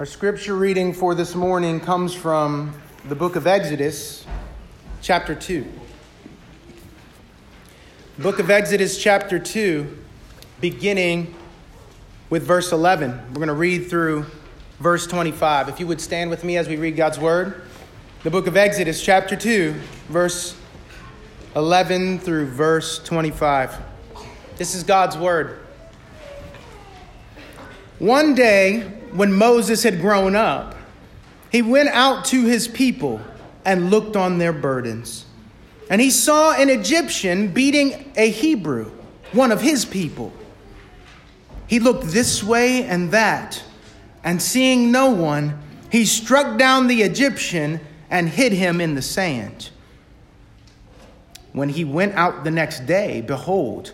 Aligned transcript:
Our 0.00 0.06
scripture 0.06 0.56
reading 0.56 0.94
for 0.94 1.14
this 1.14 1.34
morning 1.34 1.78
comes 1.78 2.14
from 2.14 2.72
the 3.10 3.14
book 3.14 3.36
of 3.36 3.46
Exodus, 3.46 4.24
chapter 5.02 5.34
2. 5.34 5.70
Book 8.16 8.38
of 8.38 8.48
Exodus, 8.48 8.96
chapter 8.96 9.38
2, 9.38 9.98
beginning 10.58 11.34
with 12.30 12.44
verse 12.44 12.72
11. 12.72 13.10
We're 13.10 13.34
going 13.34 13.48
to 13.48 13.52
read 13.52 13.90
through 13.90 14.24
verse 14.78 15.06
25. 15.06 15.68
If 15.68 15.78
you 15.78 15.86
would 15.86 16.00
stand 16.00 16.30
with 16.30 16.44
me 16.44 16.56
as 16.56 16.66
we 16.66 16.76
read 16.76 16.96
God's 16.96 17.18
word. 17.18 17.60
The 18.22 18.30
book 18.30 18.46
of 18.46 18.56
Exodus, 18.56 19.02
chapter 19.02 19.36
2, 19.36 19.74
verse 20.08 20.56
11 21.54 22.20
through 22.20 22.46
verse 22.46 23.00
25. 23.00 23.76
This 24.56 24.74
is 24.74 24.82
God's 24.82 25.18
word. 25.18 25.58
One 27.98 28.34
day, 28.34 28.99
when 29.12 29.32
Moses 29.32 29.82
had 29.82 30.00
grown 30.00 30.36
up, 30.36 30.74
he 31.50 31.62
went 31.62 31.88
out 31.88 32.24
to 32.26 32.44
his 32.44 32.68
people 32.68 33.20
and 33.64 33.90
looked 33.90 34.16
on 34.16 34.38
their 34.38 34.52
burdens. 34.52 35.24
And 35.88 36.00
he 36.00 36.10
saw 36.10 36.52
an 36.52 36.70
Egyptian 36.70 37.48
beating 37.48 38.12
a 38.16 38.30
Hebrew, 38.30 38.90
one 39.32 39.50
of 39.50 39.60
his 39.60 39.84
people. 39.84 40.32
He 41.66 41.80
looked 41.80 42.04
this 42.06 42.42
way 42.42 42.84
and 42.84 43.10
that, 43.10 43.62
and 44.22 44.40
seeing 44.40 44.92
no 44.92 45.10
one, 45.10 45.58
he 45.90 46.04
struck 46.04 46.58
down 46.58 46.86
the 46.86 47.02
Egyptian 47.02 47.80
and 48.10 48.28
hid 48.28 48.52
him 48.52 48.80
in 48.80 48.94
the 48.94 49.02
sand. 49.02 49.70
When 51.52 51.68
he 51.68 51.84
went 51.84 52.14
out 52.14 52.44
the 52.44 52.50
next 52.50 52.86
day, 52.86 53.20
behold, 53.20 53.92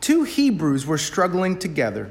two 0.00 0.24
Hebrews 0.24 0.86
were 0.86 0.98
struggling 0.98 1.58
together. 1.58 2.10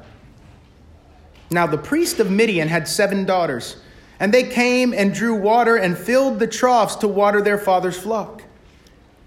Now 1.51 1.67
the 1.67 1.77
priest 1.77 2.19
of 2.21 2.31
Midian 2.31 2.69
had 2.69 2.87
seven 2.87 3.25
daughters, 3.25 3.75
and 4.21 4.33
they 4.33 4.43
came 4.43 4.93
and 4.93 5.13
drew 5.13 5.35
water 5.35 5.75
and 5.75 5.97
filled 5.97 6.39
the 6.39 6.47
troughs 6.47 6.95
to 6.97 7.09
water 7.09 7.41
their 7.41 7.57
father's 7.57 7.99
flock. 7.99 8.43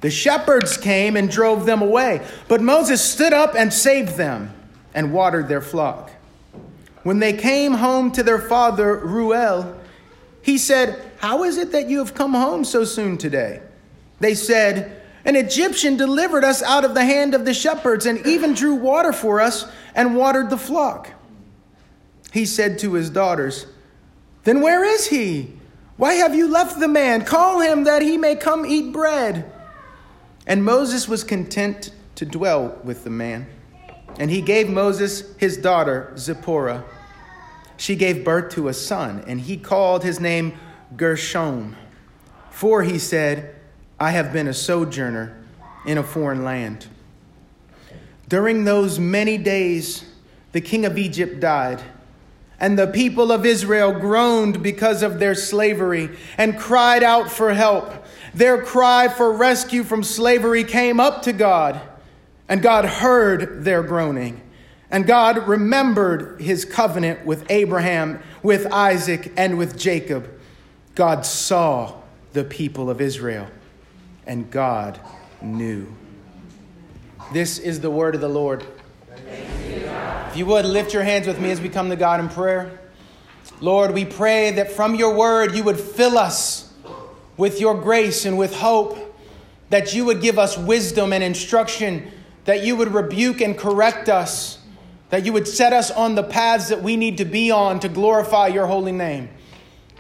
The 0.01 0.11
shepherds 0.11 0.79
came 0.79 1.17
and 1.17 1.31
drove 1.31 1.67
them 1.67 1.83
away, 1.83 2.27
but 2.49 2.63
Moses 2.63 3.05
stood 3.05 3.35
up 3.35 3.55
and 3.55 3.73
saved 3.73 4.17
them 4.17 4.55
and 4.95 5.13
watered 5.13 5.49
their 5.49 5.61
flock. 5.61 6.13
When 7.03 7.19
they 7.19 7.35
came 7.35 7.75
home 7.75 8.11
to 8.13 8.23
their 8.23 8.39
father 8.39 8.97
Reuel, 8.97 9.79
he 10.41 10.57
said, 10.57 11.03
How 11.19 11.45
is 11.45 11.59
it 11.59 11.73
that 11.73 11.91
you 11.91 11.99
have 11.99 12.15
come 12.15 12.33
home 12.33 12.65
so 12.65 12.85
soon 12.85 13.19
today? 13.19 13.61
They 14.21 14.35
said, 14.35 15.03
An 15.27 15.37
Egyptian 15.37 15.99
delivered 15.99 16.45
us 16.45 16.63
out 16.63 16.87
of 16.87 16.95
the 16.95 17.05
hand 17.05 17.35
of 17.35 17.45
the 17.45 17.53
shepherds 17.53 18.07
and 18.07 18.27
even 18.27 18.55
drew 18.55 18.75
water 18.75 19.13
for 19.13 19.43
us 19.43 19.67
and 19.95 20.17
watered 20.17 20.49
the 20.49 20.57
flock 20.57 21.11
he 22.35 22.45
said 22.45 22.81
to 22.81 22.95
his 22.95 23.11
daughters, 23.11 23.65
Then 24.43 24.61
where 24.61 24.83
is 24.83 25.07
he? 25.07 25.53
Why 25.97 26.15
have 26.15 26.35
you 26.35 26.49
left 26.49 26.81
the 26.81 26.89
man? 26.89 27.25
Call 27.25 27.61
him 27.61 27.85
that 27.85 28.03
he 28.03 28.19
may 28.19 28.35
come 28.35 28.67
eat 28.67 28.93
bread. 28.93 29.53
And 30.45 30.65
Moses 30.65 31.07
was 31.07 31.23
content 31.23 31.93
to 32.17 32.27
dwell 32.27 32.77
with 32.83 33.05
the 33.05 33.11
man. 33.11 33.47
And 34.19 34.33
he 34.33 34.41
gave 34.41 34.69
Moses 34.69 35.33
his 35.37 35.57
daughter, 35.57 36.13
Zipporah. 36.19 36.85
She 37.77 37.95
gave 37.95 38.25
birth 38.25 38.53
to 38.55 38.67
a 38.67 38.75
son, 38.75 39.23
and 39.29 39.41
he 39.41 39.57
called 39.57 40.03
his 40.03 40.19
name 40.19 40.59
Gershom. 40.97 41.77
For 42.51 42.83
he 42.83 42.99
said, 42.99 43.55
I 44.01 44.11
have 44.11 44.33
been 44.33 44.49
a 44.49 44.55
sojourner 44.55 45.41
in 45.87 45.99
a 45.99 46.03
foreign 46.03 46.43
land. 46.43 46.89
During 48.29 48.65
those 48.65 48.99
many 48.99 49.39
days, 49.39 50.05
the 50.51 50.61
king 50.61 50.85
of 50.85 50.99
Egypt 50.99 51.39
died 51.39 51.81
and 52.65 52.79
the 52.79 52.87
people 52.87 53.31
of 53.31 53.45
Israel 53.45 53.93
groaned 53.93 54.63
because 54.63 55.03
of 55.03 55.19
their 55.19 55.35
slavery 55.35 56.09
and 56.39 56.59
cried 56.59 57.03
out 57.03 57.31
for 57.31 57.53
help. 57.53 57.93
Their 58.33 58.63
cry 58.63 59.09
for 59.09 59.31
rescue 59.31 59.85
from 59.85 60.03
slavery 60.03 60.65
came 60.65 60.99
up 60.99 61.21
to 61.25 61.35
God, 61.35 61.79
and 62.49 62.63
God 62.63 62.87
heard 62.87 63.65
their 63.65 63.83
groaning. 63.83 64.41
And 64.91 65.07
God 65.07 65.47
remembered 65.47 66.41
his 66.41 66.65
covenant 66.65 67.27
with 67.27 67.45
Abraham, 67.51 68.23
with 68.43 68.73
Isaac, 68.73 69.31
and 69.37 69.59
with 69.59 69.79
Jacob. 69.79 70.27
God 70.95 71.27
saw 71.27 72.01
the 72.33 72.45
people 72.45 72.89
of 72.89 72.99
Israel, 72.99 73.47
and 74.27 74.51
God 74.51 74.99
knew. 75.43 75.87
This 77.31 77.59
is 77.59 77.81
the 77.81 77.91
word 77.91 78.15
of 78.15 78.23
the 78.23 78.29
Lord. 78.31 78.65
If 79.35 80.37
you 80.37 80.47
would, 80.47 80.65
lift 80.65 80.93
your 80.93 81.05
hands 81.05 81.27
with 81.27 81.41
me 81.41 81.51
as 81.51 81.61
we 81.61 81.69
come 81.69 81.91
to 81.91 81.97
God 81.97 82.21
in 82.21 82.29
prayer. 82.29 82.81
Lord, 83.61 83.93
we 83.93 84.05
pray 84.05 84.51
that 84.53 84.73
from 84.73 84.95
your 84.95 85.15
word 85.15 85.55
you 85.55 85.63
would 85.65 85.79
fill 85.79 86.19
us 86.19 86.73
with 87.37 87.61
your 87.61 87.75
grace 87.81 88.25
and 88.25 88.37
with 88.37 88.55
hope, 88.55 88.99
that 89.71 89.95
you 89.95 90.05
would 90.05 90.21
give 90.21 90.39
us 90.39 90.59
wisdom 90.59 91.13
and 91.13 91.23
instruction, 91.23 92.11
that 92.45 92.65
you 92.65 92.77
would 92.77 92.93
rebuke 92.93 93.41
and 93.41 93.57
correct 93.57 94.09
us, 94.09 94.59
that 95.11 95.25
you 95.25 95.33
would 95.33 95.47
set 95.47 95.73
us 95.73 95.91
on 95.91 96.15
the 96.15 96.23
paths 96.23 96.69
that 96.69 96.83
we 96.83 96.97
need 96.97 97.19
to 97.19 97.25
be 97.25 97.51
on 97.51 97.81
to 97.81 97.89
glorify 97.89 98.49
your 98.49 98.67
holy 98.67 98.93
name. 98.93 99.29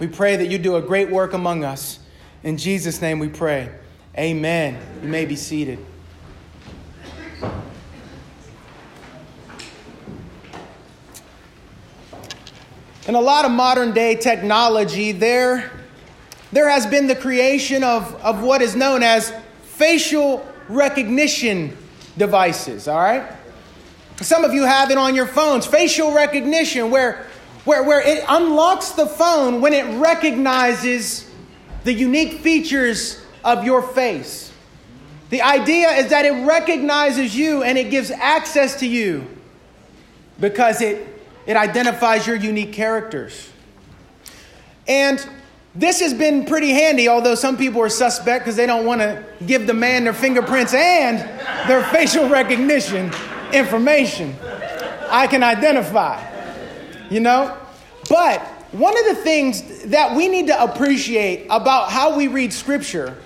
We 0.00 0.08
pray 0.08 0.36
that 0.36 0.46
you 0.46 0.58
do 0.58 0.76
a 0.76 0.82
great 0.82 1.10
work 1.10 1.32
among 1.32 1.64
us. 1.64 2.00
In 2.42 2.56
Jesus' 2.56 3.00
name 3.00 3.18
we 3.20 3.28
pray. 3.28 3.70
Amen. 4.18 4.78
You 5.02 5.08
may 5.08 5.24
be 5.24 5.36
seated. 5.36 5.78
In 13.06 13.14
a 13.14 13.20
lot 13.20 13.44
of 13.44 13.50
modern 13.50 13.92
day 13.92 14.14
technology, 14.14 15.12
there, 15.12 15.70
there 16.52 16.70
has 16.70 16.86
been 16.86 17.06
the 17.06 17.14
creation 17.14 17.84
of, 17.84 18.14
of 18.22 18.42
what 18.42 18.62
is 18.62 18.74
known 18.74 19.02
as 19.02 19.30
facial 19.64 20.46
recognition 20.70 21.76
devices, 22.16 22.88
all 22.88 22.98
right? 22.98 23.30
Some 24.22 24.42
of 24.42 24.54
you 24.54 24.62
have 24.62 24.90
it 24.90 24.96
on 24.96 25.14
your 25.14 25.26
phones, 25.26 25.66
facial 25.66 26.14
recognition, 26.14 26.90
where, 26.90 27.26
where, 27.66 27.82
where 27.82 28.00
it 28.00 28.24
unlocks 28.26 28.92
the 28.92 29.06
phone 29.06 29.60
when 29.60 29.74
it 29.74 29.84
recognizes 30.00 31.30
the 31.82 31.92
unique 31.92 32.40
features 32.40 33.22
of 33.44 33.64
your 33.64 33.82
face. 33.82 34.50
The 35.28 35.42
idea 35.42 35.90
is 35.90 36.08
that 36.08 36.24
it 36.24 36.46
recognizes 36.46 37.36
you 37.36 37.62
and 37.62 37.76
it 37.76 37.90
gives 37.90 38.10
access 38.10 38.80
to 38.80 38.86
you 38.86 39.26
because 40.40 40.80
it 40.80 41.13
it 41.46 41.56
identifies 41.56 42.26
your 42.26 42.36
unique 42.36 42.72
characters. 42.72 43.50
And 44.86 45.24
this 45.74 46.00
has 46.00 46.14
been 46.14 46.46
pretty 46.46 46.70
handy, 46.70 47.08
although 47.08 47.34
some 47.34 47.56
people 47.56 47.80
are 47.82 47.88
suspect 47.88 48.44
because 48.44 48.56
they 48.56 48.66
don't 48.66 48.86
want 48.86 49.00
to 49.00 49.24
give 49.46 49.66
the 49.66 49.74
man 49.74 50.04
their 50.04 50.12
fingerprints 50.12 50.72
and 50.72 51.18
their 51.68 51.82
facial 51.92 52.28
recognition 52.28 53.12
information. 53.52 54.34
I 55.10 55.26
can 55.26 55.42
identify, 55.42 56.22
you 57.10 57.20
know? 57.20 57.56
But 58.08 58.40
one 58.72 58.96
of 58.98 59.16
the 59.16 59.22
things 59.22 59.84
that 59.84 60.16
we 60.16 60.28
need 60.28 60.48
to 60.48 60.62
appreciate 60.62 61.46
about 61.50 61.90
how 61.90 62.16
we 62.16 62.28
read 62.28 62.52
Scripture 62.52 63.16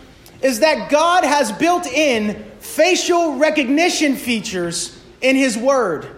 is 0.42 0.60
that 0.60 0.90
God 0.90 1.24
has 1.24 1.50
built 1.52 1.86
in 1.86 2.44
facial 2.60 3.36
recognition 3.36 4.16
features 4.16 4.98
in 5.20 5.36
His 5.36 5.56
Word 5.56 6.17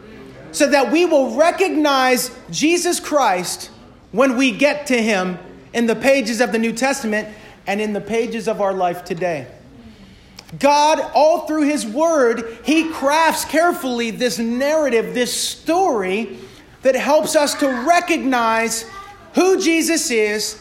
so 0.53 0.69
that 0.71 0.91
we 0.93 1.05
will 1.05 1.37
recognize 1.37 2.31
Jesus 2.51 3.01
Christ 3.01 3.71
when 4.13 4.37
we 4.37 4.51
get 4.51 4.87
to 4.89 5.01
him 5.01 5.39
in 5.73 5.87
the 5.87 5.97
pages 5.97 6.41
of 6.41 6.53
the 6.53 6.59
New 6.59 6.73
Testament 6.73 7.29
and 7.67 7.81
in 7.81 7.93
the 7.93 8.01
pages 8.01 8.49
of 8.49 8.61
our 8.61 8.73
life 8.73 9.05
today. 9.05 9.47
God, 10.59 11.01
all 11.15 11.47
through 11.47 11.69
his 11.69 11.87
word, 11.87 12.59
he 12.65 12.91
crafts 12.91 13.45
carefully 13.45 14.11
this 14.11 14.39
narrative, 14.39 15.15
this 15.15 15.33
story 15.33 16.39
that 16.83 16.97
helps 16.97 17.37
us 17.37 17.55
to 17.61 17.69
recognize 17.87 18.85
who 19.35 19.61
Jesus 19.61 20.11
is, 20.11 20.61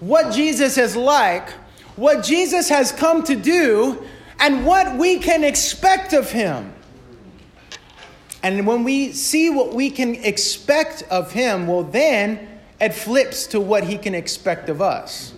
what 0.00 0.34
Jesus 0.34 0.76
is 0.76 0.94
like, 0.94 1.48
what 1.96 2.22
Jesus 2.22 2.68
has 2.68 2.92
come 2.92 3.22
to 3.24 3.36
do, 3.36 4.04
and 4.38 4.66
what 4.66 4.98
we 4.98 5.18
can 5.18 5.44
expect 5.44 6.12
of 6.12 6.30
him. 6.30 6.72
And 8.42 8.66
when 8.66 8.84
we 8.84 9.12
see 9.12 9.50
what 9.50 9.74
we 9.74 9.90
can 9.90 10.14
expect 10.14 11.02
of 11.10 11.32
him, 11.32 11.66
well, 11.66 11.82
then 11.82 12.48
it 12.80 12.94
flips 12.94 13.46
to 13.48 13.60
what 13.60 13.84
he 13.84 13.98
can 13.98 14.14
expect 14.14 14.68
of 14.68 14.80
us. 14.80 15.34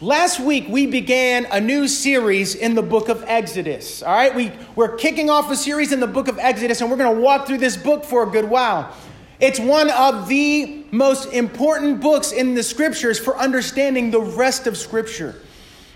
Last 0.00 0.40
week, 0.40 0.66
we 0.68 0.86
began 0.86 1.46
a 1.52 1.60
new 1.60 1.86
series 1.86 2.54
in 2.54 2.74
the 2.74 2.82
book 2.82 3.08
of 3.08 3.22
Exodus. 3.26 4.02
All 4.02 4.12
right, 4.12 4.34
we, 4.34 4.50
we're 4.74 4.96
kicking 4.96 5.30
off 5.30 5.50
a 5.50 5.56
series 5.56 5.92
in 5.92 6.00
the 6.00 6.06
book 6.06 6.28
of 6.28 6.38
Exodus, 6.38 6.80
and 6.80 6.90
we're 6.90 6.96
going 6.96 7.14
to 7.14 7.22
walk 7.22 7.46
through 7.46 7.58
this 7.58 7.76
book 7.76 8.04
for 8.04 8.22
a 8.22 8.26
good 8.26 8.48
while. 8.48 8.94
It's 9.40 9.60
one 9.60 9.90
of 9.90 10.26
the 10.28 10.84
most 10.90 11.32
important 11.32 12.00
books 12.00 12.32
in 12.32 12.54
the 12.54 12.62
scriptures 12.62 13.18
for 13.18 13.36
understanding 13.36 14.10
the 14.10 14.20
rest 14.20 14.66
of 14.66 14.76
scripture. 14.76 15.40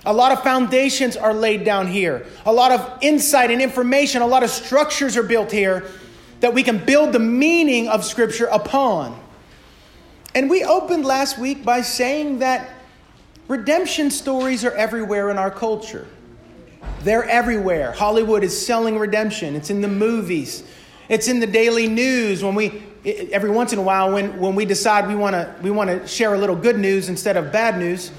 A 0.08 0.12
lot 0.12 0.32
of 0.32 0.42
foundations 0.42 1.18
are 1.18 1.34
laid 1.34 1.64
down 1.66 1.86
here, 1.86 2.24
a 2.46 2.52
lot 2.52 2.72
of 2.72 2.98
insight 3.02 3.50
and 3.50 3.60
information, 3.60 4.22
a 4.22 4.26
lot 4.26 4.42
of 4.42 4.48
structures 4.48 5.18
are 5.18 5.22
built 5.22 5.52
here 5.52 5.84
that 6.40 6.54
we 6.54 6.62
can 6.62 6.82
build 6.82 7.12
the 7.12 7.18
meaning 7.18 7.88
of 7.88 8.06
scripture 8.06 8.46
upon. 8.46 9.20
And 10.34 10.48
we 10.48 10.64
opened 10.64 11.04
last 11.04 11.36
week 11.36 11.62
by 11.62 11.82
saying 11.82 12.38
that 12.38 12.70
redemption 13.48 14.10
stories 14.10 14.64
are 14.64 14.72
everywhere 14.72 15.28
in 15.28 15.36
our 15.36 15.50
culture. 15.50 16.06
They're 17.02 17.28
everywhere. 17.28 17.92
Hollywood 17.92 18.42
is 18.42 18.66
selling 18.66 18.98
redemption. 18.98 19.54
It's 19.56 19.68
in 19.68 19.82
the 19.82 19.88
movies. 19.88 20.64
It's 21.10 21.28
in 21.28 21.38
the 21.38 21.46
daily 21.46 21.86
news 21.86 22.42
when 22.42 22.54
we 22.54 22.82
every 23.04 23.50
once 23.50 23.74
in 23.74 23.78
a 23.78 23.82
while 23.82 24.14
when, 24.14 24.38
when 24.38 24.54
we 24.54 24.64
decide 24.64 25.06
we 25.06 25.14
want 25.14 25.34
to 25.34 25.54
we 25.62 25.70
want 25.70 25.90
to 25.90 26.06
share 26.08 26.32
a 26.32 26.38
little 26.38 26.56
good 26.56 26.78
news 26.78 27.10
instead 27.10 27.36
of 27.36 27.52
bad 27.52 27.78
news. 27.78 28.10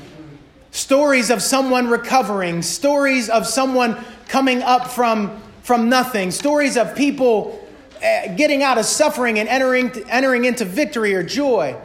Stories 0.71 1.29
of 1.29 1.41
someone 1.41 1.87
recovering, 1.87 2.61
stories 2.61 3.29
of 3.29 3.47
someone 3.47 3.97
coming 4.27 4.61
up 4.61 4.87
from 4.87 5.41
from 5.63 5.87
nothing, 5.87 6.31
stories 6.31 6.77
of 6.77 6.95
people 6.95 7.67
eh, 8.01 8.33
getting 8.33 8.63
out 8.63 8.79
of 8.79 8.85
suffering 8.85 9.37
and 9.37 9.47
entering 9.47 9.91
entering 10.09 10.45
into 10.45 10.65
victory 10.65 11.13
or 11.13 11.23
joy. 11.23 11.75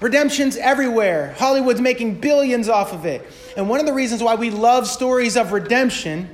Redemption's 0.00 0.56
everywhere. 0.56 1.34
Hollywood's 1.38 1.80
making 1.80 2.20
billions 2.20 2.68
off 2.68 2.92
of 2.92 3.06
it. 3.06 3.26
And 3.56 3.68
one 3.68 3.80
of 3.80 3.86
the 3.86 3.92
reasons 3.92 4.22
why 4.22 4.34
we 4.34 4.50
love 4.50 4.86
stories 4.86 5.36
of 5.36 5.52
redemption 5.52 6.28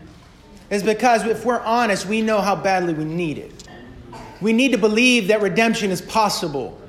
is 0.70 0.82
because 0.82 1.26
if 1.26 1.44
we're 1.44 1.60
honest, 1.60 2.06
we 2.06 2.22
know 2.22 2.40
how 2.40 2.56
badly 2.56 2.94
we 2.94 3.04
need 3.04 3.38
it. 3.38 3.68
We 4.40 4.52
need 4.52 4.72
to 4.72 4.78
believe 4.78 5.28
that 5.28 5.42
redemption 5.42 5.90
is 5.90 6.00
possible. 6.00 6.79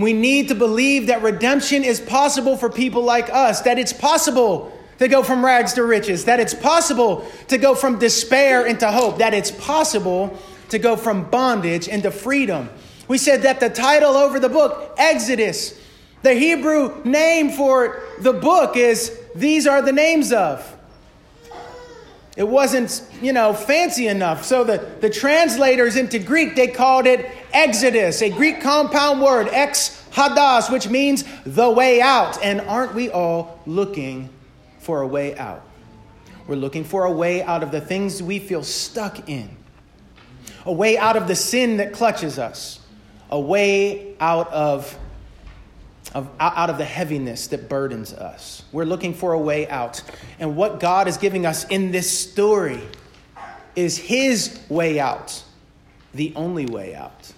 We 0.00 0.12
need 0.12 0.48
to 0.48 0.54
believe 0.54 1.08
that 1.08 1.22
redemption 1.22 1.84
is 1.84 2.00
possible 2.00 2.56
for 2.56 2.70
people 2.70 3.02
like 3.02 3.28
us, 3.30 3.60
that 3.62 3.78
it's 3.78 3.92
possible 3.92 4.76
to 4.98 5.08
go 5.08 5.22
from 5.22 5.44
rags 5.44 5.72
to 5.74 5.84
riches, 5.84 6.26
that 6.26 6.40
it's 6.40 6.54
possible 6.54 7.26
to 7.48 7.58
go 7.58 7.74
from 7.74 7.98
despair 7.98 8.66
into 8.66 8.90
hope, 8.90 9.18
that 9.18 9.34
it's 9.34 9.50
possible 9.50 10.38
to 10.68 10.78
go 10.78 10.96
from 10.96 11.28
bondage 11.30 11.88
into 11.88 12.10
freedom. 12.10 12.68
We 13.08 13.18
said 13.18 13.42
that 13.42 13.60
the 13.60 13.70
title 13.70 14.16
over 14.16 14.38
the 14.38 14.48
book, 14.48 14.94
Exodus, 14.96 15.78
the 16.22 16.34
Hebrew 16.34 17.02
name 17.04 17.50
for 17.50 18.02
the 18.20 18.32
book 18.32 18.76
is 18.76 19.18
These 19.34 19.66
Are 19.66 19.82
the 19.82 19.92
Names 19.92 20.32
of. 20.32 20.76
It 22.36 22.48
wasn't, 22.48 23.02
you 23.20 23.32
know, 23.32 23.52
fancy 23.52 24.06
enough. 24.06 24.44
So 24.44 24.64
the, 24.64 24.78
the 25.00 25.10
translators 25.10 25.96
into 25.96 26.18
Greek, 26.18 26.54
they 26.54 26.68
called 26.68 27.06
it 27.06 27.30
Exodus, 27.52 28.22
a 28.22 28.30
Greek 28.30 28.60
compound 28.60 29.20
word, 29.20 29.48
ex 29.48 30.00
hodos, 30.12 30.70
which 30.70 30.88
means 30.88 31.24
the 31.44 31.70
way 31.70 32.00
out. 32.00 32.42
And 32.42 32.60
aren't 32.62 32.94
we 32.94 33.10
all 33.10 33.60
looking 33.66 34.30
for 34.78 35.02
a 35.02 35.06
way 35.06 35.36
out? 35.36 35.62
We're 36.46 36.56
looking 36.56 36.84
for 36.84 37.04
a 37.04 37.12
way 37.12 37.42
out 37.42 37.62
of 37.62 37.70
the 37.70 37.80
things 37.80 38.22
we 38.22 38.38
feel 38.38 38.62
stuck 38.62 39.28
in, 39.28 39.56
a 40.64 40.72
way 40.72 40.98
out 40.98 41.16
of 41.16 41.28
the 41.28 41.36
sin 41.36 41.76
that 41.76 41.92
clutches 41.92 42.38
us, 42.38 42.80
a 43.30 43.38
way 43.38 44.16
out 44.18 44.50
of 44.52 44.98
of, 46.14 46.28
out 46.40 46.70
of 46.70 46.78
the 46.78 46.84
heaviness 46.84 47.48
that 47.48 47.68
burdens 47.68 48.12
us. 48.12 48.62
We're 48.72 48.84
looking 48.84 49.14
for 49.14 49.32
a 49.32 49.38
way 49.38 49.68
out. 49.68 50.02
And 50.38 50.56
what 50.56 50.80
God 50.80 51.08
is 51.08 51.16
giving 51.16 51.46
us 51.46 51.64
in 51.68 51.92
this 51.92 52.10
story 52.10 52.80
is 53.76 53.96
His 53.96 54.60
way 54.68 54.98
out, 54.98 55.42
the 56.12 56.32
only 56.34 56.66
way 56.66 56.94
out. 56.94 57.32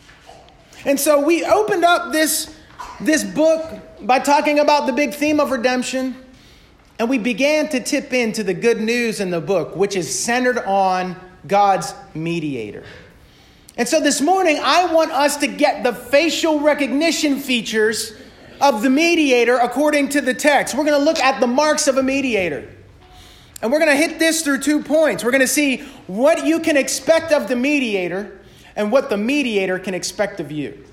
And 0.85 0.99
so 0.99 1.25
we 1.25 1.45
opened 1.45 1.85
up 1.85 2.13
this, 2.13 2.55
this 3.01 3.23
book 3.23 3.81
by 4.01 4.19
talking 4.19 4.59
about 4.59 4.87
the 4.87 4.93
big 4.93 5.15
theme 5.15 5.39
of 5.39 5.51
redemption. 5.51 6.17
And 6.99 7.09
we 7.09 7.19
began 7.19 7.69
to 7.71 7.81
tip 7.81 8.13
into 8.13 8.43
the 8.43 8.55
good 8.55 8.81
news 8.81 9.21
in 9.21 9.31
the 9.31 9.41
book, 9.41 9.77
which 9.77 9.97
is 9.97 10.19
centered 10.19 10.59
on 10.59 11.17
God's 11.47 11.95
mediator. 12.15 12.85
And 13.77 13.89
so 13.89 14.01
this 14.01 14.21
morning, 14.21 14.61
I 14.63 14.93
want 14.93 15.13
us 15.13 15.39
to 15.39 15.47
get 15.47 15.83
the 15.83 15.93
facial 15.93 16.61
recognition 16.61 17.39
features 17.39 18.13
of 18.63 18.81
the 18.81 18.89
mediator 18.89 19.59
according 19.59 20.09
to 20.11 20.21
the 20.21 20.33
text. 20.33 20.75
We're 20.75 20.85
going 20.85 20.99
to 20.99 21.05
look 21.05 21.19
at 21.19 21.41
the 21.41 21.49
marks 21.49 21.89
of 21.89 21.99
a 21.99 22.03
mediator. 22.03 22.73
And 23.61 23.71
we're 23.71 23.81
going 23.81 23.91
to 23.91 23.97
hit 23.97 24.19
this 24.19 24.43
through 24.43 24.61
two 24.61 24.83
points. 24.83 25.25
We're 25.25 25.33
going 25.33 25.41
to 25.41 25.49
see 25.49 25.79
what 26.07 26.47
you 26.47 26.61
can 26.61 26.77
expect 26.77 27.33
of 27.33 27.49
the 27.49 27.57
mediator 27.57 28.41
and 28.77 28.91
what 28.91 29.11
the 29.11 29.17
mediator 29.17 29.79
can 29.79 29.95
expect 29.95 30.41
of 30.41 30.53
you. 30.53 30.85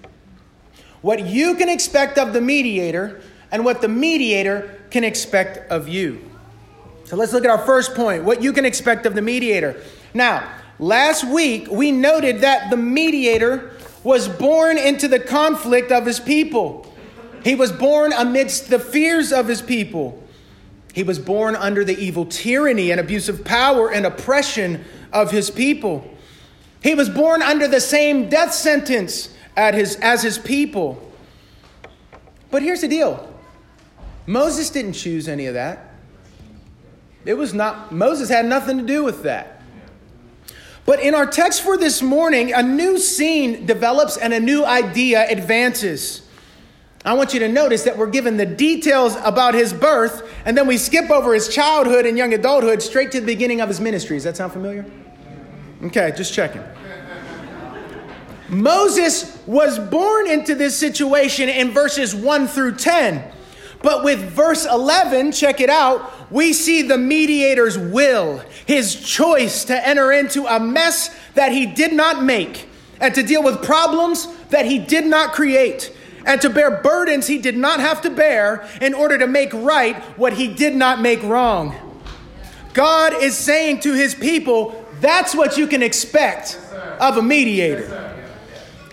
What 1.01 1.25
you 1.25 1.55
can 1.55 1.69
expect 1.69 2.17
of 2.17 2.33
the 2.33 2.41
mediator 2.41 3.21
and 3.51 3.63
what 3.63 3.81
the 3.81 3.87
mediator 3.87 4.79
can 4.89 5.03
expect 5.03 5.71
of 5.71 5.87
you. 5.87 6.29
So 7.05 7.15
let's 7.15 7.33
look 7.33 7.43
at 7.43 7.49
our 7.49 7.65
first 7.65 7.95
point 7.95 8.23
what 8.23 8.41
you 8.41 8.51
can 8.51 8.65
expect 8.65 9.05
of 9.05 9.15
the 9.15 9.21
mediator. 9.21 9.81
Now, 10.13 10.51
last 10.79 11.23
week 11.23 11.67
we 11.71 11.91
noted 11.91 12.41
that 12.41 12.69
the 12.69 12.77
mediator 12.77 13.71
was 14.03 14.27
born 14.27 14.77
into 14.77 15.07
the 15.07 15.19
conflict 15.19 15.91
of 15.91 16.05
his 16.05 16.19
people. 16.19 16.85
He 17.43 17.55
was 17.55 17.71
born 17.71 18.13
amidst 18.13 18.69
the 18.69 18.79
fears 18.79 19.31
of 19.31 19.47
his 19.47 19.61
people. 19.61 20.23
He 20.93 21.03
was 21.03 21.19
born 21.19 21.55
under 21.55 21.83
the 21.83 21.97
evil 21.97 22.25
tyranny 22.25 22.91
and 22.91 22.99
abuse 22.99 23.29
of 23.29 23.45
power 23.45 23.91
and 23.91 24.05
oppression 24.05 24.83
of 25.13 25.31
his 25.31 25.49
people. 25.49 26.09
He 26.81 26.95
was 26.95 27.09
born 27.09 27.41
under 27.41 27.67
the 27.67 27.81
same 27.81 28.29
death 28.29 28.53
sentence 28.53 29.33
at 29.55 29.73
his, 29.73 29.95
as 29.97 30.23
his 30.23 30.37
people. 30.37 31.11
But 32.51 32.63
here's 32.63 32.81
the 32.81 32.87
deal 32.87 33.33
Moses 34.25 34.69
didn't 34.69 34.93
choose 34.93 35.27
any 35.27 35.45
of 35.45 35.53
that. 35.53 35.93
It 37.25 37.33
was 37.33 37.53
not, 37.53 37.91
Moses 37.91 38.29
had 38.29 38.45
nothing 38.45 38.77
to 38.77 38.85
do 38.85 39.03
with 39.03 39.23
that. 39.23 39.61
But 40.85 41.01
in 41.01 41.13
our 41.13 41.27
text 41.27 41.61
for 41.61 41.77
this 41.77 42.01
morning, 42.01 42.53
a 42.53 42.63
new 42.63 42.97
scene 42.97 43.65
develops 43.65 44.17
and 44.17 44.33
a 44.33 44.39
new 44.39 44.65
idea 44.65 45.29
advances. 45.29 46.23
I 47.05 47.13
want 47.13 47.33
you 47.33 47.39
to 47.39 47.47
notice 47.47 47.83
that 47.83 47.97
we're 47.97 48.09
given 48.09 48.35
the 48.35 48.45
details 48.45 49.15
about 49.23 49.53
his 49.53 49.71
birth, 49.71 50.29
and 50.43 50.57
then 50.57 50.67
we 50.67 50.77
skip 50.77 51.09
over 51.09 51.33
his 51.33 51.47
childhood 51.47 52.05
and 52.05 52.17
young 52.17 52.33
adulthood 52.33 52.81
straight 52.81 53.11
to 53.13 53.21
the 53.21 53.25
beginning 53.25 53.61
of 53.61 53.69
his 53.69 53.79
ministry. 53.79 54.17
Does 54.17 54.25
that 54.25 54.35
sound 54.35 54.51
familiar? 54.51 54.85
Okay, 55.81 56.11
just 56.15 56.33
checking. 56.33 56.61
Moses 58.49 59.41
was 59.45 59.79
born 59.79 60.29
into 60.29 60.55
this 60.55 60.75
situation 60.75 61.47
in 61.47 61.71
verses 61.71 62.13
1 62.13 62.47
through 62.47 62.75
10. 62.75 63.23
But 63.81 64.03
with 64.03 64.19
verse 64.19 64.65
11, 64.65 65.31
check 65.31 65.61
it 65.61 65.69
out, 65.69 66.31
we 66.31 66.51
see 66.51 66.81
the 66.81 66.97
mediator's 66.97 67.77
will, 67.77 68.43
his 68.65 68.95
choice 68.95 69.63
to 69.65 69.87
enter 69.87 70.11
into 70.11 70.45
a 70.47 70.59
mess 70.59 71.15
that 71.35 71.53
he 71.53 71.65
did 71.65 71.93
not 71.93 72.23
make 72.23 72.67
and 72.99 73.15
to 73.15 73.23
deal 73.23 73.41
with 73.41 73.63
problems 73.63 74.27
that 74.49 74.65
he 74.65 74.79
did 74.79 75.05
not 75.05 75.31
create 75.31 75.95
and 76.29 76.39
to 76.41 76.49
bear 76.49 76.69
burdens 76.69 77.25
he 77.25 77.39
did 77.39 77.57
not 77.57 77.79
have 77.79 78.03
to 78.03 78.09
bear 78.11 78.63
in 78.79 78.93
order 78.93 79.17
to 79.17 79.25
make 79.25 79.51
right 79.51 79.95
what 80.15 80.33
he 80.33 80.47
did 80.47 80.75
not 80.75 81.01
make 81.01 81.23
wrong. 81.23 81.75
God 82.73 83.13
is 83.13 83.35
saying 83.35 83.79
to 83.79 83.93
his 83.93 84.13
people, 84.13 84.85
that's 85.01 85.33
what 85.33 85.57
you 85.57 85.65
can 85.65 85.81
expect 85.81 86.59
of 86.99 87.17
a 87.17 87.21
mediator. 87.23 88.15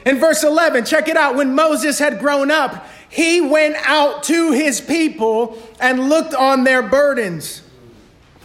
In 0.06 0.18
verse 0.18 0.44
11, 0.44 0.86
check 0.86 1.08
it 1.08 1.16
out. 1.18 1.36
When 1.36 1.54
Moses 1.54 1.98
had 1.98 2.20
grown 2.20 2.50
up, 2.50 2.86
he 3.10 3.42
went 3.42 3.76
out 3.86 4.22
to 4.24 4.52
his 4.52 4.80
people 4.80 5.62
and 5.78 6.08
looked 6.08 6.32
on 6.32 6.64
their 6.64 6.82
burdens. 6.82 7.60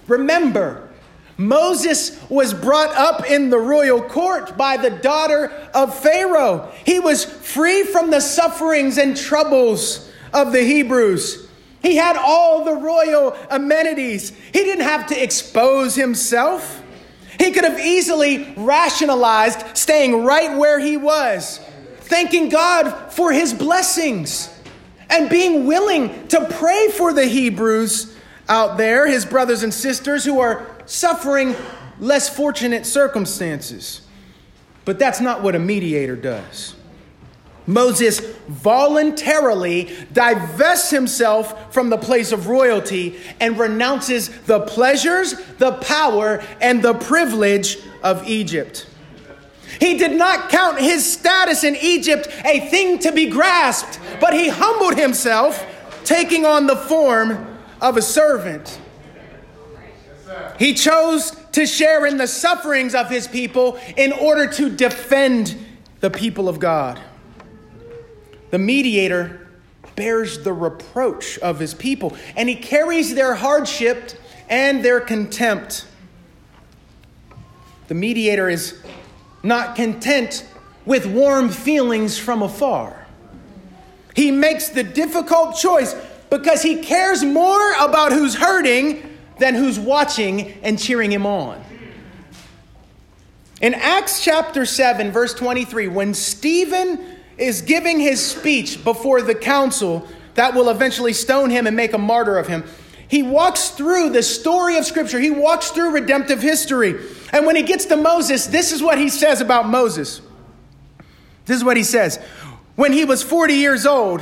Remember, 0.07 0.89
Moses 1.37 2.19
was 2.29 2.53
brought 2.53 2.95
up 2.95 3.29
in 3.29 3.49
the 3.49 3.57
royal 3.57 4.01
court 4.01 4.57
by 4.57 4.77
the 4.77 4.89
daughter 4.89 5.47
of 5.73 5.97
Pharaoh. 5.97 6.71
He 6.85 6.99
was 6.99 7.23
free 7.23 7.83
from 7.83 8.11
the 8.11 8.19
sufferings 8.19 8.97
and 8.97 9.17
troubles 9.17 10.09
of 10.33 10.51
the 10.51 10.63
Hebrews. 10.63 11.47
He 11.81 11.95
had 11.95 12.15
all 12.15 12.63
the 12.63 12.75
royal 12.75 13.35
amenities. 13.49 14.29
He 14.29 14.59
didn't 14.59 14.85
have 14.85 15.07
to 15.07 15.21
expose 15.21 15.95
himself. 15.95 16.83
He 17.39 17.51
could 17.51 17.63
have 17.63 17.79
easily 17.79 18.53
rationalized 18.55 19.75
staying 19.75 20.23
right 20.23 20.55
where 20.57 20.77
he 20.77 20.95
was, 20.95 21.59
thanking 22.01 22.49
God 22.49 23.11
for 23.11 23.31
his 23.31 23.51
blessings, 23.51 24.49
and 25.09 25.29
being 25.29 25.65
willing 25.65 26.27
to 26.27 26.45
pray 26.51 26.89
for 26.89 27.13
the 27.13 27.25
Hebrews 27.25 28.15
out 28.51 28.77
there, 28.77 29.07
his 29.07 29.25
brothers 29.25 29.63
and 29.63 29.73
sisters 29.73 30.25
who 30.25 30.41
are 30.41 30.67
suffering 30.85 31.55
less 31.99 32.27
fortunate 32.27 32.85
circumstances. 32.85 34.01
But 34.83 34.99
that's 34.99 35.21
not 35.21 35.41
what 35.41 35.55
a 35.55 35.59
mediator 35.59 36.17
does. 36.17 36.75
Moses 37.65 38.19
voluntarily 38.49 39.95
divests 40.11 40.89
himself 40.89 41.73
from 41.73 41.89
the 41.89 41.97
place 41.97 42.33
of 42.33 42.47
royalty 42.47 43.17
and 43.39 43.57
renounces 43.57 44.27
the 44.41 44.59
pleasures, 44.59 45.35
the 45.57 45.71
power, 45.73 46.43
and 46.59 46.83
the 46.83 46.95
privilege 46.95 47.77
of 48.03 48.27
Egypt. 48.27 48.85
He 49.79 49.97
did 49.97 50.17
not 50.17 50.49
count 50.49 50.77
his 50.77 51.09
status 51.09 51.63
in 51.63 51.77
Egypt 51.77 52.27
a 52.43 52.59
thing 52.69 52.99
to 52.99 53.13
be 53.13 53.27
grasped, 53.27 53.97
but 54.19 54.33
he 54.33 54.49
humbled 54.49 54.97
himself, 54.97 55.65
taking 56.03 56.45
on 56.45 56.67
the 56.67 56.75
form 56.75 57.50
of 57.81 57.97
a 57.97 58.01
servant. 58.01 58.79
He 60.57 60.73
chose 60.73 61.35
to 61.53 61.65
share 61.65 62.05
in 62.05 62.17
the 62.17 62.27
sufferings 62.27 62.95
of 62.95 63.09
his 63.09 63.27
people 63.27 63.79
in 63.97 64.13
order 64.13 64.47
to 64.47 64.69
defend 64.69 65.57
the 65.99 66.09
people 66.09 66.47
of 66.47 66.59
God. 66.59 66.99
The 68.51 68.59
mediator 68.59 69.47
bears 69.95 70.43
the 70.43 70.53
reproach 70.53 71.37
of 71.39 71.59
his 71.59 71.73
people, 71.73 72.15
and 72.35 72.47
he 72.47 72.55
carries 72.55 73.15
their 73.15 73.35
hardship 73.35 74.11
and 74.49 74.83
their 74.85 74.99
contempt. 74.99 75.85
The 77.87 77.95
mediator 77.95 78.49
is 78.49 78.81
not 79.43 79.75
content 79.75 80.45
with 80.85 81.05
warm 81.05 81.49
feelings 81.49 82.17
from 82.17 82.41
afar. 82.41 83.05
He 84.15 84.31
makes 84.31 84.69
the 84.69 84.83
difficult 84.83 85.55
choice 85.55 85.95
because 86.31 86.63
he 86.63 86.81
cares 86.81 87.23
more 87.23 87.73
about 87.73 88.13
who's 88.13 88.33
hurting 88.33 89.17
than 89.37 89.53
who's 89.53 89.77
watching 89.77 90.53
and 90.63 90.79
cheering 90.79 91.11
him 91.11 91.27
on. 91.27 91.61
In 93.61 93.75
Acts 93.75 94.23
chapter 94.23 94.65
7, 94.65 95.11
verse 95.11 95.35
23, 95.35 95.87
when 95.89 96.15
Stephen 96.15 97.17
is 97.37 97.61
giving 97.61 97.99
his 97.99 98.25
speech 98.25 98.83
before 98.83 99.21
the 99.21 99.35
council 99.35 100.07
that 100.33 100.55
will 100.55 100.69
eventually 100.69 101.13
stone 101.13 101.49
him 101.49 101.67
and 101.67 101.75
make 101.75 101.93
a 101.93 101.97
martyr 101.97 102.37
of 102.37 102.47
him, 102.47 102.63
he 103.09 103.23
walks 103.23 103.69
through 103.71 104.11
the 104.11 104.23
story 104.23 104.77
of 104.77 104.85
Scripture. 104.85 105.19
He 105.19 105.31
walks 105.31 105.69
through 105.71 105.91
redemptive 105.91 106.41
history. 106.41 106.95
And 107.33 107.45
when 107.45 107.57
he 107.57 107.61
gets 107.61 107.85
to 107.87 107.97
Moses, 107.97 108.47
this 108.47 108.71
is 108.71 108.81
what 108.81 108.97
he 108.97 109.09
says 109.09 109.41
about 109.41 109.67
Moses. 109.67 110.21
This 111.45 111.57
is 111.57 111.63
what 111.63 111.75
he 111.75 111.83
says. 111.83 112.17
When 112.77 112.93
he 112.93 113.03
was 113.03 113.21
40 113.21 113.55
years 113.55 113.85
old, 113.85 114.21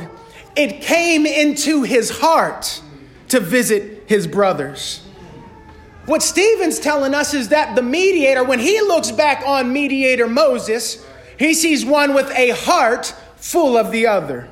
it 0.56 0.82
came 0.82 1.26
into 1.26 1.82
his 1.82 2.10
heart 2.10 2.82
to 3.28 3.40
visit 3.40 4.04
his 4.06 4.26
brothers. 4.26 5.02
What 6.06 6.22
Stephen's 6.22 6.80
telling 6.80 7.14
us 7.14 7.34
is 7.34 7.50
that 7.50 7.76
the 7.76 7.82
mediator, 7.82 8.42
when 8.42 8.58
he 8.58 8.80
looks 8.80 9.12
back 9.12 9.44
on 9.46 9.72
mediator 9.72 10.26
Moses, 10.26 11.04
he 11.38 11.54
sees 11.54 11.84
one 11.84 12.14
with 12.14 12.30
a 12.32 12.50
heart 12.50 13.14
full 13.36 13.76
of 13.76 13.92
the 13.92 14.06
other. 14.06 14.50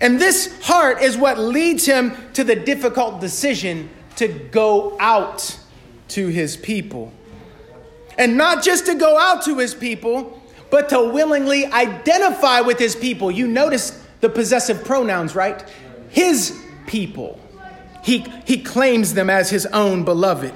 And 0.00 0.20
this 0.20 0.60
heart 0.62 1.00
is 1.00 1.16
what 1.16 1.38
leads 1.38 1.86
him 1.86 2.12
to 2.34 2.44
the 2.44 2.54
difficult 2.54 3.20
decision 3.20 3.88
to 4.16 4.28
go 4.28 4.96
out 5.00 5.58
to 6.08 6.28
his 6.28 6.56
people. 6.56 7.12
And 8.18 8.36
not 8.36 8.62
just 8.62 8.86
to 8.86 8.94
go 8.94 9.18
out 9.18 9.44
to 9.44 9.58
his 9.58 9.74
people, 9.74 10.42
but 10.70 10.88
to 10.90 11.10
willingly 11.10 11.66
identify 11.66 12.60
with 12.60 12.78
his 12.78 12.94
people. 12.94 13.30
You 13.30 13.46
notice 13.46 14.05
the 14.20 14.28
possessive 14.28 14.84
pronouns, 14.84 15.34
right? 15.34 15.64
His 16.08 16.58
people. 16.86 17.40
He, 18.02 18.18
he 18.46 18.62
claims 18.62 19.14
them 19.14 19.28
as 19.28 19.50
his 19.50 19.66
own 19.66 20.04
beloved. 20.04 20.54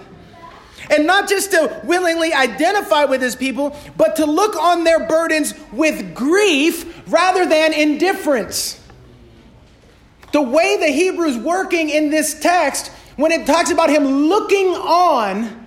And 0.88 1.06
not 1.06 1.28
just 1.28 1.50
to 1.52 1.80
willingly 1.84 2.32
identify 2.32 3.04
with 3.04 3.20
his 3.20 3.36
people, 3.36 3.76
but 3.96 4.16
to 4.16 4.26
look 4.26 4.56
on 4.56 4.84
their 4.84 5.06
burdens 5.06 5.54
with 5.72 6.14
grief 6.14 7.02
rather 7.08 7.46
than 7.46 7.72
indifference. 7.72 8.80
The 10.32 10.42
way 10.42 10.76
the 10.78 10.86
Hebrew's 10.86 11.36
working 11.36 11.90
in 11.90 12.10
this 12.10 12.38
text, 12.38 12.88
when 13.16 13.32
it 13.32 13.46
talks 13.46 13.70
about 13.70 13.90
him 13.90 14.04
looking 14.04 14.68
on 14.68 15.66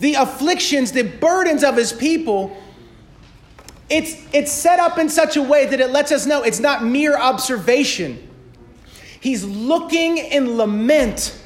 the 0.00 0.14
afflictions, 0.14 0.92
the 0.92 1.02
burdens 1.02 1.64
of 1.64 1.76
his 1.76 1.92
people, 1.92 2.56
it's, 3.88 4.16
it's 4.32 4.50
set 4.50 4.78
up 4.78 4.98
in 4.98 5.08
such 5.08 5.36
a 5.36 5.42
way 5.42 5.66
that 5.66 5.80
it 5.80 5.90
lets 5.90 6.10
us 6.10 6.26
know 6.26 6.42
it's 6.42 6.60
not 6.60 6.84
mere 6.84 7.16
observation. 7.16 8.28
He's 9.20 9.44
looking 9.44 10.18
in 10.18 10.56
lament. 10.56 11.38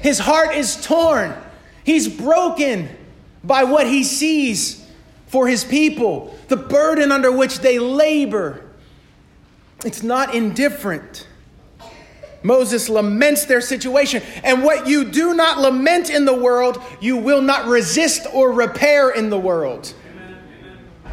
His 0.00 0.18
heart 0.18 0.54
is 0.54 0.82
torn. 0.84 1.34
He's 1.84 2.08
broken 2.08 2.88
by 3.42 3.64
what 3.64 3.86
he 3.86 4.04
sees 4.04 4.86
for 5.26 5.46
his 5.46 5.64
people, 5.64 6.36
the 6.48 6.56
burden 6.56 7.12
under 7.12 7.30
which 7.30 7.60
they 7.60 7.78
labor. 7.78 8.64
It's 9.84 10.02
not 10.02 10.34
indifferent. 10.34 11.26
Moses 12.42 12.88
laments 12.88 13.46
their 13.46 13.60
situation. 13.60 14.22
And 14.42 14.62
what 14.62 14.86
you 14.86 15.04
do 15.04 15.34
not 15.34 15.58
lament 15.58 16.10
in 16.10 16.24
the 16.24 16.34
world, 16.34 16.80
you 17.00 17.16
will 17.16 17.42
not 17.42 17.66
resist 17.66 18.26
or 18.32 18.52
repair 18.52 19.10
in 19.10 19.30
the 19.30 19.38
world. 19.38 19.92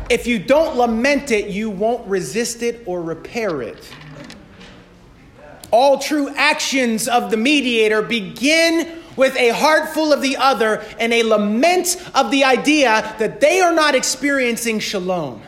If 0.10 0.28
you 0.28 0.38
don't 0.40 0.78
lament 0.78 1.32
it, 1.32 1.50
you 1.50 1.70
won't 1.70 2.08
resist 2.08 2.62
it 2.62 2.84
or 2.86 3.02
repair 3.02 3.62
it. 3.62 3.92
All 5.72 5.98
true 5.98 6.30
actions 6.36 7.08
of 7.08 7.32
the 7.32 7.38
mediator 7.38 8.02
begin 8.02 9.02
with 9.16 9.36
a 9.36 9.50
heart 9.50 9.90
full 9.90 10.14
of 10.14 10.22
the 10.22 10.38
other 10.38 10.84
and 11.00 11.14
a 11.14 11.24
lament 11.24 11.98
of 12.14 12.32
the 12.32 12.44
idea 12.44 13.16
that 13.18 13.42
they 13.42 13.62
are 13.62 13.74
not 13.74 13.96
experiencing 13.96 14.80
shalom. 14.80 15.42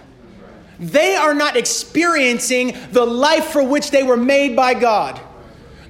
They 0.80 1.16
are 1.16 1.34
not 1.34 1.56
experiencing 1.56 2.78
the 2.92 3.06
life 3.06 3.46
for 3.46 3.64
which 3.64 3.92
they 3.92 4.04
were 4.04 4.18
made 4.18 4.56
by 4.56 4.74
God. 4.74 5.20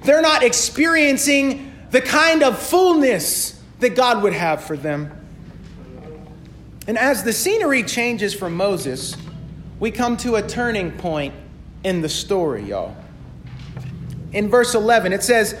They're 0.04 0.22
not 0.22 0.42
experiencing 0.42 1.72
the 1.90 2.00
kind 2.00 2.42
of 2.42 2.58
fullness 2.58 3.60
that 3.80 3.96
God 3.96 4.22
would 4.22 4.32
have 4.32 4.64
for 4.64 4.76
them. 4.76 5.17
And 6.88 6.96
as 6.96 7.22
the 7.22 7.34
scenery 7.34 7.82
changes 7.82 8.32
for 8.32 8.48
Moses, 8.48 9.14
we 9.78 9.90
come 9.90 10.16
to 10.16 10.36
a 10.36 10.42
turning 10.42 10.90
point 10.92 11.34
in 11.84 12.00
the 12.00 12.08
story, 12.08 12.64
y'all. 12.64 12.96
In 14.32 14.48
verse 14.48 14.74
11, 14.74 15.12
it 15.12 15.22
says, 15.22 15.60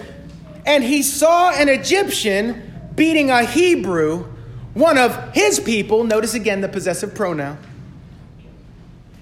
and 0.64 0.82
he 0.82 1.02
saw 1.02 1.50
an 1.50 1.68
Egyptian 1.68 2.90
beating 2.94 3.30
a 3.30 3.44
Hebrew, 3.44 4.24
one 4.72 4.96
of 4.96 5.34
his 5.34 5.60
people. 5.60 6.02
Notice 6.02 6.32
again 6.32 6.62
the 6.62 6.68
possessive 6.68 7.14
pronoun. 7.14 7.58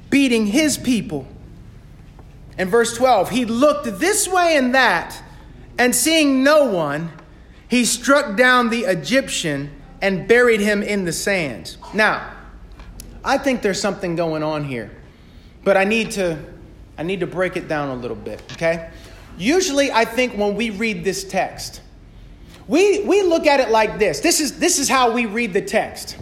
Beating 0.09 0.47
his 0.47 0.79
people. 0.79 1.27
In 2.57 2.69
verse 2.69 2.97
12, 2.97 3.31
he 3.31 3.45
looked 3.45 3.99
this 3.99 4.29
way 4.29 4.57
and 4.57 4.75
that, 4.77 5.21
and 5.77 5.95
seeing 5.95 6.45
no 6.45 6.65
one, 6.67 7.11
he 7.69 7.85
struck 7.85 8.37
down 8.37 8.71
the 8.71 8.85
Egyptian 8.85 9.76
and 10.03 10.29
buried 10.29 10.61
him 10.61 10.83
in 10.83 11.05
the 11.05 11.13
sand. 11.13 11.77
Now, 11.95 12.33
I 13.25 13.39
think 13.39 13.63
there's 13.63 13.81
something 13.81 14.17
going 14.17 14.43
on 14.43 14.65
here, 14.65 14.91
but 15.65 15.77
I 15.77 15.85
need 15.85 16.13
to 16.13 16.39
I 16.99 17.03
need 17.03 17.21
to 17.21 17.27
break 17.27 17.57
it 17.57 17.69
down 17.69 17.91
a 17.91 17.95
little 17.95 18.17
bit, 18.17 18.41
okay? 18.53 18.91
Usually, 19.37 19.93
I 19.93 20.05
think 20.05 20.35
when 20.35 20.57
we 20.57 20.71
read 20.71 21.05
this 21.05 21.25
text, 21.25 21.83
we, 22.67 23.03
we 23.03 23.23
look 23.23 23.47
at 23.47 23.61
it 23.61 23.71
like 23.71 23.99
this. 23.99 24.21
This 24.21 24.41
is, 24.41 24.59
this 24.59 24.79
is 24.79 24.89
how 24.89 25.13
we 25.13 25.27
read 25.27 25.53
the 25.53 25.61
text. 25.61 26.17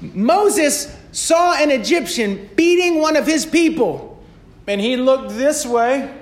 Moses 0.00 0.96
saw 1.12 1.54
an 1.54 1.70
Egyptian 1.70 2.48
beating 2.56 3.00
one 3.00 3.16
of 3.16 3.26
his 3.26 3.44
people, 3.44 4.24
and 4.66 4.80
he 4.80 4.96
looked 4.96 5.30
this 5.30 5.66
way, 5.66 6.12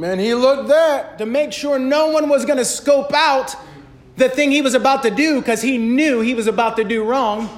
and 0.00 0.20
he 0.20 0.34
looked 0.34 0.68
that 0.68 1.18
to 1.18 1.26
make 1.26 1.52
sure 1.52 1.78
no 1.78 2.08
one 2.08 2.28
was 2.28 2.44
going 2.44 2.58
to 2.58 2.64
scope 2.64 3.12
out 3.12 3.54
the 4.16 4.28
thing 4.28 4.50
he 4.50 4.62
was 4.62 4.74
about 4.74 5.02
to 5.02 5.10
do 5.10 5.40
because 5.40 5.62
he 5.62 5.78
knew 5.78 6.20
he 6.20 6.34
was 6.34 6.46
about 6.46 6.76
to 6.76 6.84
do 6.84 7.04
wrong. 7.04 7.48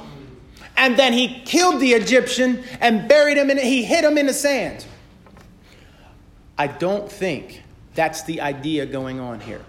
And 0.77 0.99
then 0.99 1.13
he 1.13 1.41
killed 1.45 1.81
the 1.81 1.93
Egyptian 1.93 2.63
and 2.81 3.09
buried 3.09 3.39
him, 3.39 3.49
and 3.49 3.59
he 3.59 3.83
hid 3.83 4.05
him 4.05 4.19
in 4.19 4.27
the 4.27 4.35
sand. 4.35 4.85
I 6.59 6.67
don't 6.67 7.11
think 7.11 7.63
that's 7.95 8.23
the 8.25 8.41
idea 8.41 8.85
going 8.87 9.21
on 9.21 9.41
here. 9.41 9.63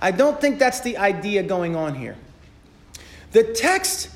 I 0.00 0.10
don't 0.10 0.40
think 0.40 0.58
that's 0.58 0.80
the 0.80 0.98
idea 0.98 1.44
going 1.44 1.76
on 1.76 1.94
here. 1.94 2.16
The 3.30 3.44
text 3.44 4.10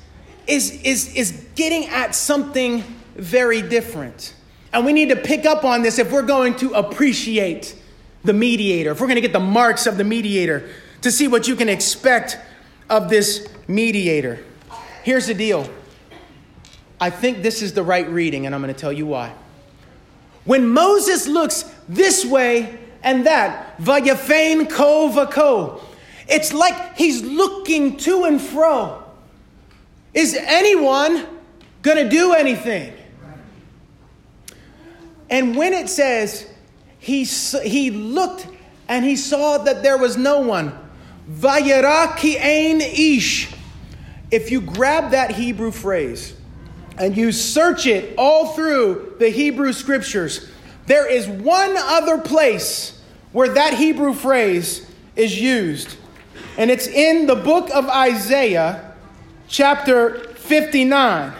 is, 0.45 0.71
is, 0.83 1.15
is 1.15 1.45
getting 1.55 1.87
at 1.87 2.13
something 2.13 2.83
very 3.15 3.61
different. 3.61 4.33
And 4.73 4.85
we 4.85 4.93
need 4.93 5.09
to 5.09 5.15
pick 5.15 5.45
up 5.45 5.63
on 5.63 5.81
this 5.81 5.97
if 5.99 6.11
we're 6.11 6.21
going 6.21 6.55
to 6.57 6.73
appreciate 6.73 7.75
the 8.23 8.33
mediator, 8.33 8.91
if 8.91 8.99
we're 8.99 9.07
going 9.07 9.15
to 9.15 9.21
get 9.21 9.33
the 9.33 9.39
marks 9.39 9.87
of 9.87 9.97
the 9.97 10.03
mediator, 10.03 10.69
to 11.01 11.11
see 11.11 11.27
what 11.27 11.47
you 11.47 11.55
can 11.55 11.69
expect 11.69 12.37
of 12.89 13.09
this 13.09 13.47
mediator. 13.67 14.43
Here's 15.03 15.27
the 15.27 15.33
deal 15.33 15.69
I 16.99 17.09
think 17.09 17.43
this 17.43 17.61
is 17.61 17.73
the 17.73 17.83
right 17.83 18.09
reading, 18.09 18.45
and 18.45 18.55
I'm 18.55 18.61
going 18.61 18.73
to 18.73 18.79
tell 18.79 18.93
you 18.93 19.05
why. 19.05 19.33
When 20.45 20.67
Moses 20.67 21.27
looks 21.27 21.63
this 21.87 22.25
way 22.25 22.79
and 23.03 23.25
that, 23.25 23.77
vayafain 23.77 24.69
ko 24.69 25.09
vako, 25.09 25.81
it's 26.27 26.53
like 26.53 26.97
he's 26.97 27.21
looking 27.21 27.97
to 27.97 28.23
and 28.23 28.41
fro. 28.41 29.03
Is 30.13 30.35
anyone 30.35 31.25
going 31.81 31.97
to 31.97 32.09
do 32.09 32.33
anything? 32.33 32.93
And 35.29 35.55
when 35.55 35.73
it 35.73 35.89
says 35.89 36.49
he, 36.99 37.23
he 37.25 37.91
looked 37.91 38.47
and 38.87 39.05
he 39.05 39.15
saw 39.15 39.57
that 39.59 39.83
there 39.83 39.97
was 39.97 40.17
no 40.17 40.39
one, 40.39 40.77
Vayera 41.29 42.15
ki 42.17 42.37
ein 42.37 42.81
ish. 42.81 43.49
If 44.31 44.51
you 44.51 44.61
grab 44.61 45.11
that 45.11 45.31
Hebrew 45.31 45.71
phrase 45.71 46.33
and 46.97 47.15
you 47.15 47.31
search 47.31 47.85
it 47.85 48.15
all 48.17 48.53
through 48.53 49.15
the 49.19 49.29
Hebrew 49.29 49.73
scriptures, 49.73 50.49
there 50.85 51.09
is 51.09 51.27
one 51.27 51.75
other 51.77 52.17
place 52.17 53.01
where 53.31 53.49
that 53.49 53.73
Hebrew 53.73 54.13
phrase 54.13 54.89
is 55.15 55.39
used. 55.39 55.95
And 56.57 56.71
it's 56.71 56.87
in 56.87 57.27
the 57.27 57.35
book 57.35 57.69
of 57.73 57.87
Isaiah, 57.87 58.95
chapter 59.47 60.19
59. 60.35 61.33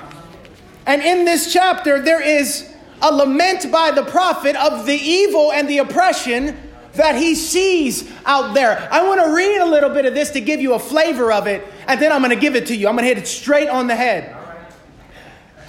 And 0.86 1.02
in 1.02 1.26
this 1.26 1.52
chapter, 1.52 2.02
there 2.02 2.22
is 2.22 2.72
a 3.02 3.14
lament 3.14 3.72
by 3.72 3.92
the 3.92 4.04
prophet 4.04 4.56
of 4.56 4.86
the 4.86 4.96
evil 4.96 5.52
and 5.52 5.70
the 5.70 5.80
oppression 5.80 6.58
that 6.98 7.16
he 7.16 7.36
sees 7.36 8.12
out 8.26 8.54
there. 8.54 8.88
I 8.92 9.08
want 9.08 9.22
to 9.22 9.34
read 9.34 9.60
a 9.60 9.66
little 9.66 9.90
bit 9.90 10.06
of 10.06 10.14
this 10.14 10.32
to 10.32 10.42
give 10.42 10.60
you 10.60 10.74
a 10.74 10.80
flavor 10.80 11.32
of 11.32 11.48
it, 11.48 11.66
and 11.88 12.00
then 12.00 12.12
I'm 12.12 12.22
going 12.22 12.36
to 12.36 12.40
give 12.40 12.56
it 12.56 12.68
to 12.68 12.76
you. 12.76 12.88
I'm 12.88 12.96
going 12.96 13.04
to 13.04 13.10
hit 13.10 13.18
it 13.18 13.28
straight 13.28 13.70
on 13.70 13.88
the 13.88 13.96
head. 13.96 14.36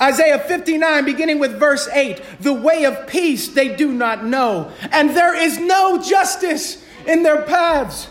Isaiah 0.00 0.38
59, 0.38 1.04
beginning 1.04 1.38
with 1.38 1.58
verse 1.58 1.88
8 1.88 2.22
The 2.40 2.52
way 2.52 2.84
of 2.84 3.06
peace 3.06 3.48
they 3.48 3.74
do 3.74 3.92
not 3.92 4.24
know, 4.24 4.72
and 4.92 5.10
there 5.10 5.34
is 5.34 5.58
no 5.58 6.00
justice 6.02 6.84
in 7.06 7.22
their 7.22 7.42
paths. 7.42 8.08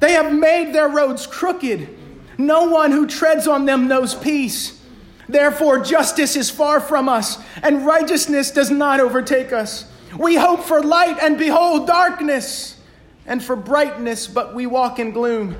They 0.00 0.12
have 0.12 0.32
made 0.32 0.72
their 0.72 0.88
roads 0.88 1.26
crooked. 1.26 1.96
No 2.38 2.68
one 2.68 2.92
who 2.92 3.06
treads 3.06 3.48
on 3.48 3.64
them 3.64 3.88
knows 3.88 4.14
peace. 4.14 4.80
Therefore, 5.28 5.80
justice 5.80 6.36
is 6.36 6.50
far 6.50 6.80
from 6.80 7.08
us, 7.08 7.38
and 7.62 7.84
righteousness 7.84 8.50
does 8.50 8.70
not 8.70 9.00
overtake 9.00 9.52
us. 9.52 9.90
We 10.16 10.36
hope 10.36 10.62
for 10.62 10.82
light, 10.82 11.18
and 11.20 11.38
behold, 11.38 11.86
darkness, 11.86 12.80
and 13.26 13.42
for 13.42 13.56
brightness, 13.56 14.26
but 14.26 14.54
we 14.54 14.66
walk 14.66 14.98
in 14.98 15.10
gloom. 15.10 15.56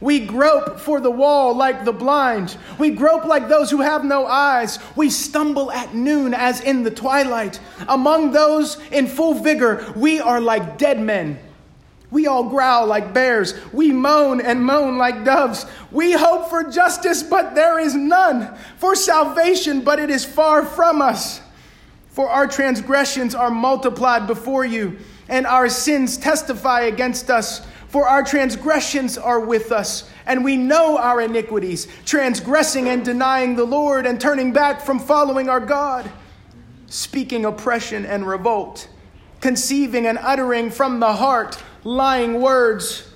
We 0.00 0.20
grope 0.20 0.80
for 0.80 1.00
the 1.00 1.10
wall 1.10 1.54
like 1.54 1.84
the 1.84 1.92
blind. 1.92 2.56
We 2.78 2.90
grope 2.90 3.24
like 3.24 3.48
those 3.48 3.70
who 3.70 3.80
have 3.80 4.04
no 4.04 4.26
eyes. 4.26 4.78
We 4.96 5.08
stumble 5.08 5.70
at 5.72 5.94
noon 5.94 6.34
as 6.34 6.60
in 6.60 6.82
the 6.82 6.90
twilight. 6.90 7.58
Among 7.88 8.32
those 8.32 8.78
in 8.90 9.06
full 9.06 9.34
vigor, 9.34 9.92
we 9.96 10.20
are 10.20 10.40
like 10.40 10.76
dead 10.76 11.00
men. 11.00 11.38
We 12.10 12.26
all 12.26 12.50
growl 12.50 12.86
like 12.86 13.14
bears. 13.14 13.54
We 13.72 13.92
moan 13.92 14.40
and 14.40 14.62
moan 14.62 14.98
like 14.98 15.24
doves. 15.24 15.64
We 15.90 16.12
hope 16.12 16.50
for 16.50 16.64
justice, 16.64 17.22
but 17.22 17.54
there 17.54 17.78
is 17.78 17.94
none. 17.94 18.54
For 18.76 18.94
salvation, 18.94 19.82
but 19.82 19.98
it 19.98 20.10
is 20.10 20.24
far 20.24 20.66
from 20.66 21.00
us. 21.00 21.40
For 22.14 22.30
our 22.30 22.46
transgressions 22.46 23.34
are 23.34 23.50
multiplied 23.50 24.28
before 24.28 24.64
you, 24.64 24.98
and 25.28 25.48
our 25.48 25.68
sins 25.68 26.16
testify 26.16 26.82
against 26.82 27.28
us. 27.28 27.66
For 27.88 28.08
our 28.08 28.22
transgressions 28.22 29.18
are 29.18 29.40
with 29.40 29.72
us, 29.72 30.08
and 30.24 30.44
we 30.44 30.56
know 30.56 30.96
our 30.96 31.20
iniquities, 31.20 31.88
transgressing 32.04 32.88
and 32.88 33.04
denying 33.04 33.56
the 33.56 33.64
Lord, 33.64 34.06
and 34.06 34.20
turning 34.20 34.52
back 34.52 34.80
from 34.80 35.00
following 35.00 35.48
our 35.48 35.58
God, 35.58 36.08
speaking 36.86 37.44
oppression 37.44 38.06
and 38.06 38.24
revolt, 38.24 38.88
conceiving 39.40 40.06
and 40.06 40.18
uttering 40.18 40.70
from 40.70 41.00
the 41.00 41.14
heart 41.14 41.60
lying 41.82 42.40
words. 42.40 43.12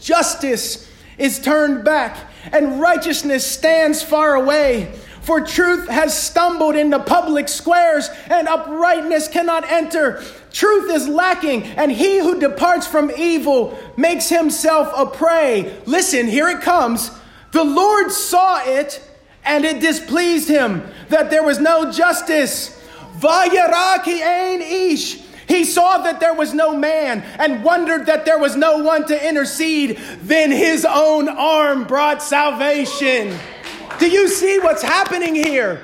Justice 0.00 0.88
is 1.18 1.40
turned 1.40 1.84
back, 1.84 2.16
and 2.52 2.80
righteousness 2.80 3.44
stands 3.44 4.00
far 4.00 4.36
away. 4.36 4.94
For 5.22 5.40
truth 5.40 5.88
has 5.88 6.20
stumbled 6.20 6.74
in 6.74 6.90
the 6.90 6.98
public 6.98 7.48
squares, 7.48 8.10
and 8.28 8.48
uprightness 8.48 9.28
cannot 9.28 9.70
enter. 9.70 10.22
Truth 10.52 10.90
is 10.90 11.06
lacking, 11.06 11.62
and 11.62 11.92
he 11.92 12.18
who 12.18 12.40
departs 12.40 12.86
from 12.86 13.10
evil 13.16 13.78
makes 13.96 14.28
himself 14.28 14.92
a 14.96 15.06
prey. 15.06 15.80
Listen, 15.86 16.26
here 16.26 16.48
it 16.48 16.60
comes. 16.60 17.10
The 17.52 17.62
Lord 17.62 18.10
saw 18.10 18.62
it, 18.64 19.00
and 19.44 19.64
it 19.64 19.80
displeased 19.80 20.48
him 20.48 20.82
that 21.08 21.30
there 21.30 21.44
was 21.44 21.60
no 21.60 21.92
justice. 21.92 22.78
Vayaraki 23.18 24.20
ein 24.22 24.60
ish. 24.60 25.20
He 25.46 25.64
saw 25.64 25.98
that 25.98 26.18
there 26.18 26.34
was 26.34 26.54
no 26.54 26.74
man 26.76 27.22
and 27.38 27.62
wondered 27.62 28.06
that 28.06 28.24
there 28.24 28.38
was 28.38 28.56
no 28.56 28.78
one 28.78 29.06
to 29.06 29.28
intercede. 29.28 29.98
Then 30.22 30.50
his 30.50 30.84
own 30.84 31.28
arm 31.28 31.84
brought 31.84 32.22
salvation. 32.22 33.38
Do 34.02 34.10
you 34.10 34.26
see 34.26 34.58
what's 34.58 34.82
happening 34.82 35.36
here? 35.36 35.80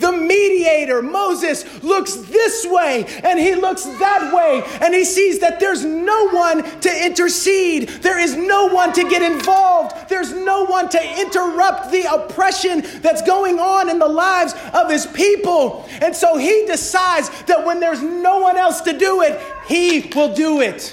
The 0.00 0.10
mediator, 0.10 1.02
Moses, 1.02 1.84
looks 1.84 2.16
this 2.16 2.66
way 2.66 3.04
and 3.22 3.38
he 3.38 3.54
looks 3.54 3.84
that 3.84 4.34
way, 4.34 4.64
and 4.84 4.92
he 4.92 5.04
sees 5.04 5.38
that 5.38 5.60
there's 5.60 5.84
no 5.84 6.30
one 6.30 6.64
to 6.80 7.06
intercede. 7.06 7.88
There 8.02 8.18
is 8.18 8.34
no 8.34 8.66
one 8.66 8.92
to 8.94 9.08
get 9.08 9.22
involved. 9.22 10.08
There's 10.08 10.32
no 10.32 10.64
one 10.64 10.88
to 10.88 11.20
interrupt 11.20 11.92
the 11.92 12.12
oppression 12.12 12.82
that's 13.02 13.22
going 13.22 13.60
on 13.60 13.88
in 13.88 14.00
the 14.00 14.08
lives 14.08 14.52
of 14.74 14.90
his 14.90 15.06
people. 15.06 15.86
And 16.00 16.16
so 16.16 16.36
he 16.36 16.66
decides 16.66 17.28
that 17.44 17.64
when 17.64 17.78
there's 17.78 18.02
no 18.02 18.40
one 18.40 18.56
else 18.56 18.80
to 18.80 18.98
do 18.98 19.22
it, 19.22 19.40
he 19.68 20.10
will 20.12 20.34
do 20.34 20.60
it. 20.60 20.92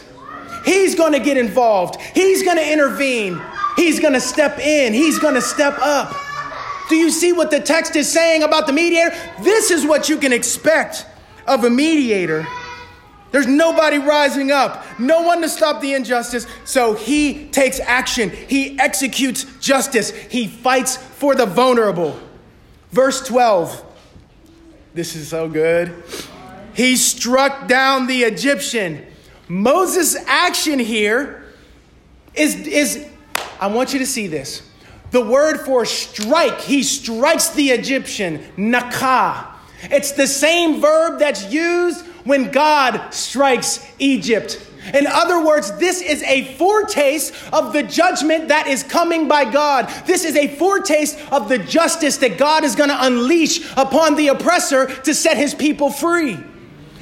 He's 0.63 0.93
going 0.93 1.13
to 1.13 1.19
get 1.19 1.37
involved, 1.37 1.99
he's 2.13 2.43
going 2.43 2.57
to 2.57 2.71
intervene, 2.71 3.41
he's 3.75 3.99
going 3.99 4.13
to 4.13 4.21
step 4.21 4.59
in, 4.59 4.93
he's 4.93 5.17
going 5.17 5.33
to 5.33 5.41
step 5.41 5.79
up. 5.79 6.15
Do 6.89 6.95
you 6.95 7.10
see 7.10 7.34
what 7.34 7.52
the 7.52 7.60
text 7.60 7.95
is 7.95 8.12
saying 8.12 8.43
about 8.43 8.67
the 8.67 8.73
mediator? 8.73 9.15
This 9.41 9.71
is 9.71 9.86
what 9.86 10.10
you 10.10 10.17
can 10.17 10.32
expect 10.32 11.06
of 11.45 11.63
a 11.63 11.69
mediator. 11.69 12.47
There's 13.32 13.47
nobody 13.47 13.97
rising 13.97 14.52
up, 14.52 14.86
no 15.00 15.21
one 15.21 15.41
to 15.41 15.50
stop 15.50 15.82
the 15.82 15.93
injustice. 15.93 16.47
So 16.63 16.93
he 16.93 17.50
takes 17.50 17.80
action, 17.80 18.30
he 18.30 18.80
executes 18.80 19.45
justice, 19.60 20.12
he 20.12 20.47
fights 20.47 20.97
for 20.97 21.36
the 21.36 21.45
vulnerable. 21.45 22.17
Verse 22.91 23.26
12. 23.28 23.84
This 24.93 25.15
is 25.15 25.28
so 25.28 25.50
good. 25.50 26.04
He 26.73 26.95
struck 26.95 27.67
down 27.67 28.08
the 28.08 28.23
Egyptian. 28.23 29.06
Moses' 29.47 30.15
action 30.26 30.80
here 30.80 31.54
is, 32.34 32.56
is 32.56 33.08
I 33.60 33.67
want 33.67 33.93
you 33.93 34.00
to 34.00 34.06
see 34.06 34.28
this. 34.28 34.66
The 35.12 35.22
word 35.22 35.60
for 35.60 35.86
strike, 35.86 36.60
he 36.62 36.84
strikes 36.84 37.50
the 37.50 37.70
Egyptian, 37.70 38.39
nakah. 38.58 39.48
It's 39.84 40.12
the 40.12 40.28
same 40.28 40.82
verb 40.82 41.20
that's 41.20 41.52
used 41.52 42.06
when 42.26 42.52
God 42.52 43.13
strikes 43.13 43.86
Egypt. 44.00 44.62
In 44.93 45.08
other 45.08 45.43
words, 45.43 45.78
this 45.78 46.02
is 46.02 46.24
a 46.24 46.54
foretaste 46.56 47.34
of 47.52 47.74
the 47.74 47.84
judgment 47.84 48.50
that 48.50 48.67
is 48.67 48.84
coming 48.84 49.28
by 49.28 49.50
God. 49.50 49.89
This 50.06 50.24
is 50.24 50.36
a 50.36 50.48
foretaste 50.56 51.20
of 51.32 51.50
the 51.50 51.58
justice 51.58 52.17
that 52.17 52.38
God 52.38 52.63
is 52.63 52.76
going 52.76 52.89
to 52.89 53.06
unleash 53.06 53.70
upon 53.76 54.15
the 54.15 54.30
oppressor 54.30 54.88
to 54.88 55.13
set 55.13 55.38
his 55.38 55.54
people 55.54 55.89
free. 55.89 56.38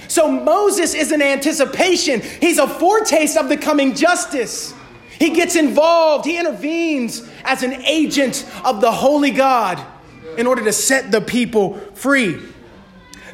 So 0.08 0.30
Moses 0.32 0.94
is 0.94 1.12
an 1.12 1.22
anticipation, 1.22 2.22
he's 2.22 2.60
a 2.60 2.68
foretaste 2.68 3.38
of 3.38 3.50
the 3.50 3.58
coming 3.58 3.96
justice. 3.96 4.74
He 5.19 5.30
gets 5.30 5.56
involved, 5.56 6.25
he 6.25 6.38
intervenes 6.38 7.23
as 7.43 7.63
an 7.63 7.73
agent 7.86 8.45
of 8.63 8.82
the 8.82 8.91
holy 8.91 9.32
God 9.32 9.80
in 10.38 10.47
order 10.47 10.63
to 10.63 10.73
set 10.73 11.12
the 11.12 11.21
people 11.21 11.80
free. 11.93 12.38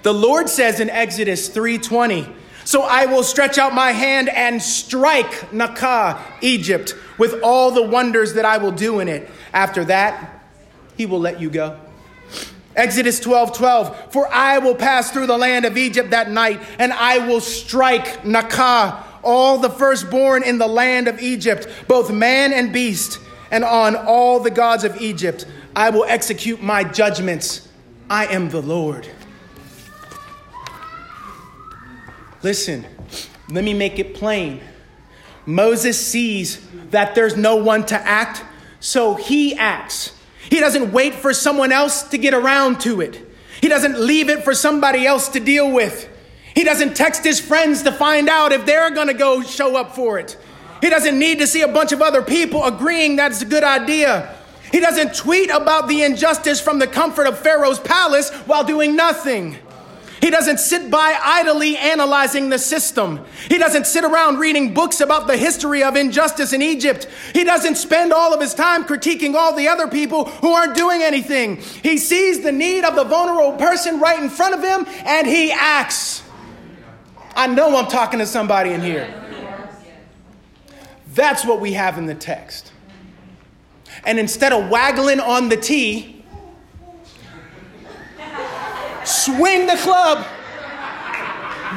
The 0.04 0.14
Lord 0.14 0.50
says 0.50 0.80
in 0.80 0.90
Exodus 0.90 1.48
3:20, 1.48 2.28
"So 2.66 2.84
I 2.84 3.06
will 3.06 3.24
stretch 3.24 3.58
out 3.58 3.74
my 3.74 3.92
hand 3.92 4.30
and 4.30 4.62
strike 4.62 5.52
Nakah, 5.52 6.18
Egypt, 6.42 6.96
with 7.18 7.42
all 7.42 7.72
the 7.72 7.84
wonders 7.84 8.34
that 8.34 8.46
I 8.46 8.58
will 8.58 8.72
do 8.72 9.00
in 9.00 9.08
it. 9.08 9.30
After 9.54 9.84
that, 9.86 10.44
he 10.98 11.06
will 11.06 11.20
let 11.20 11.42
you 11.42 11.50
go." 11.50 11.76
Exodus 12.76 13.20
12, 13.20 13.54
12, 13.54 13.96
for 14.12 14.30
I 14.32 14.60
will 14.60 14.76
pass 14.76 15.12
through 15.12 15.28
the 15.28 15.38
land 15.38 15.66
of 15.66 15.78
Egypt 15.78 16.12
that 16.12 16.32
night, 16.32 16.62
and 16.80 16.94
I 16.94 17.18
will 17.18 17.42
strike 17.42 18.24
Nakah 18.24 18.96
all 19.24 19.58
the 19.58 19.70
firstborn 19.70 20.44
in 20.44 20.58
the 20.58 20.68
land 20.68 21.08
of 21.08 21.22
Egypt, 21.22 21.68
both 21.88 22.12
man 22.12 22.54
and 22.54 22.74
beast, 22.74 23.20
and 23.52 23.64
on 23.64 23.96
all 23.96 24.40
the 24.40 24.52
gods 24.52 24.84
of 24.84 25.02
Egypt. 25.02 25.46
I 25.76 25.90
will 25.90 26.06
execute 26.06 26.62
my 26.62 26.84
judgments. 26.84 27.68
I 28.10 28.26
am 28.28 28.50
the 28.50 28.62
Lord. 28.62 29.08
Listen, 32.44 32.86
let 33.50 33.64
me 33.64 33.74
make 33.74 34.00
it 34.00 34.16
plain. 34.16 34.62
Moses 35.46 36.00
sees 36.06 36.66
that 36.90 37.16
there's 37.16 37.36
no 37.36 37.56
one 37.58 37.86
to 37.88 37.96
act, 37.96 38.44
so 38.80 39.16
he 39.16 39.56
acts. 39.56 40.14
He 40.50 40.60
doesn't 40.60 40.92
wait 40.92 41.16
for 41.16 41.34
someone 41.34 41.72
else 41.72 42.04
to 42.04 42.18
get 42.18 42.34
around 42.34 42.82
to 42.82 43.02
it. 43.02 43.28
He 43.62 43.68
doesn't 43.68 44.00
leave 44.00 44.30
it 44.30 44.44
for 44.44 44.54
somebody 44.54 45.06
else 45.06 45.30
to 45.30 45.40
deal 45.40 45.72
with. 45.72 46.10
He 46.54 46.64
doesn't 46.64 46.96
text 46.96 47.24
his 47.24 47.40
friends 47.40 47.84
to 47.84 47.92
find 47.92 48.30
out 48.30 48.52
if 48.52 48.66
they're 48.66 48.92
going 48.92 49.08
to 49.08 49.14
go 49.14 49.42
show 49.42 49.76
up 49.76 49.96
for 49.96 50.20
it. 50.20 50.38
He 50.82 50.90
doesn't 50.90 51.18
need 51.18 51.40
to 51.40 51.48
see 51.48 51.62
a 51.62 51.68
bunch 51.68 51.92
of 51.92 52.02
other 52.02 52.22
people 52.22 52.66
agreeing 52.66 53.16
that's 53.16 53.42
a 53.42 53.46
good 53.46 53.64
idea. 53.64 54.36
He 54.72 54.80
doesn't 54.80 55.16
tweet 55.16 55.50
about 55.50 55.88
the 55.88 56.04
injustice 56.04 56.62
from 56.62 56.80
the 56.80 56.88
comfort 56.88 57.28
of 57.28 57.38
Pharaoh's 57.40 57.80
palace 57.80 58.30
while 58.46 58.64
doing 58.64 58.96
nothing. 58.96 59.58
He 60.22 60.30
doesn't 60.30 60.60
sit 60.60 60.92
by 60.92 61.20
idly 61.22 61.76
analyzing 61.78 62.50
the 62.50 62.60
system. 62.60 63.26
He 63.50 63.58
doesn't 63.58 63.88
sit 63.88 64.04
around 64.04 64.38
reading 64.38 64.74
books 64.74 65.02
about 65.02 65.26
the 65.26 65.36
history 65.36 65.82
of 65.82 65.96
injustice 65.96 66.54
in 66.54 66.62
Egypt. 66.62 67.08
He 67.34 67.44
doesn't 67.44 67.76
spend 67.76 68.14
all 68.14 68.32
of 68.32 68.40
his 68.40 68.54
time 68.54 68.84
critiquing 68.84 69.34
all 69.34 69.56
the 69.56 69.68
other 69.68 69.88
people 69.88 70.26
who 70.26 70.52
aren't 70.52 70.76
doing 70.76 71.02
anything. 71.02 71.58
He 71.58 71.98
sees 71.98 72.42
the 72.42 72.52
need 72.52 72.86
of 72.86 72.96
the 72.96 73.04
vulnerable 73.04 73.58
person 73.58 74.00
right 74.00 74.22
in 74.22 74.30
front 74.30 74.54
of 74.54 74.64
him 74.64 74.86
and 75.06 75.26
he 75.26 75.52
acts. 75.52 76.22
I 77.36 77.48
know 77.48 77.78
I'm 77.78 77.88
talking 77.88 78.20
to 78.20 78.26
somebody 78.26 78.72
in 78.72 78.82
here. 78.82 79.14
That's 81.14 81.46
what 81.46 81.60
we 81.60 81.74
have 81.74 81.98
in 81.98 82.06
the 82.06 82.16
text. 82.16 82.72
And 84.06 84.18
instead 84.18 84.54
of 84.54 84.70
waggling 84.70 85.20
on 85.20 85.50
the 85.50 85.58
tee, 85.58 86.24
swing 89.04 89.68
the 89.68 89.76
club, 89.78 90.26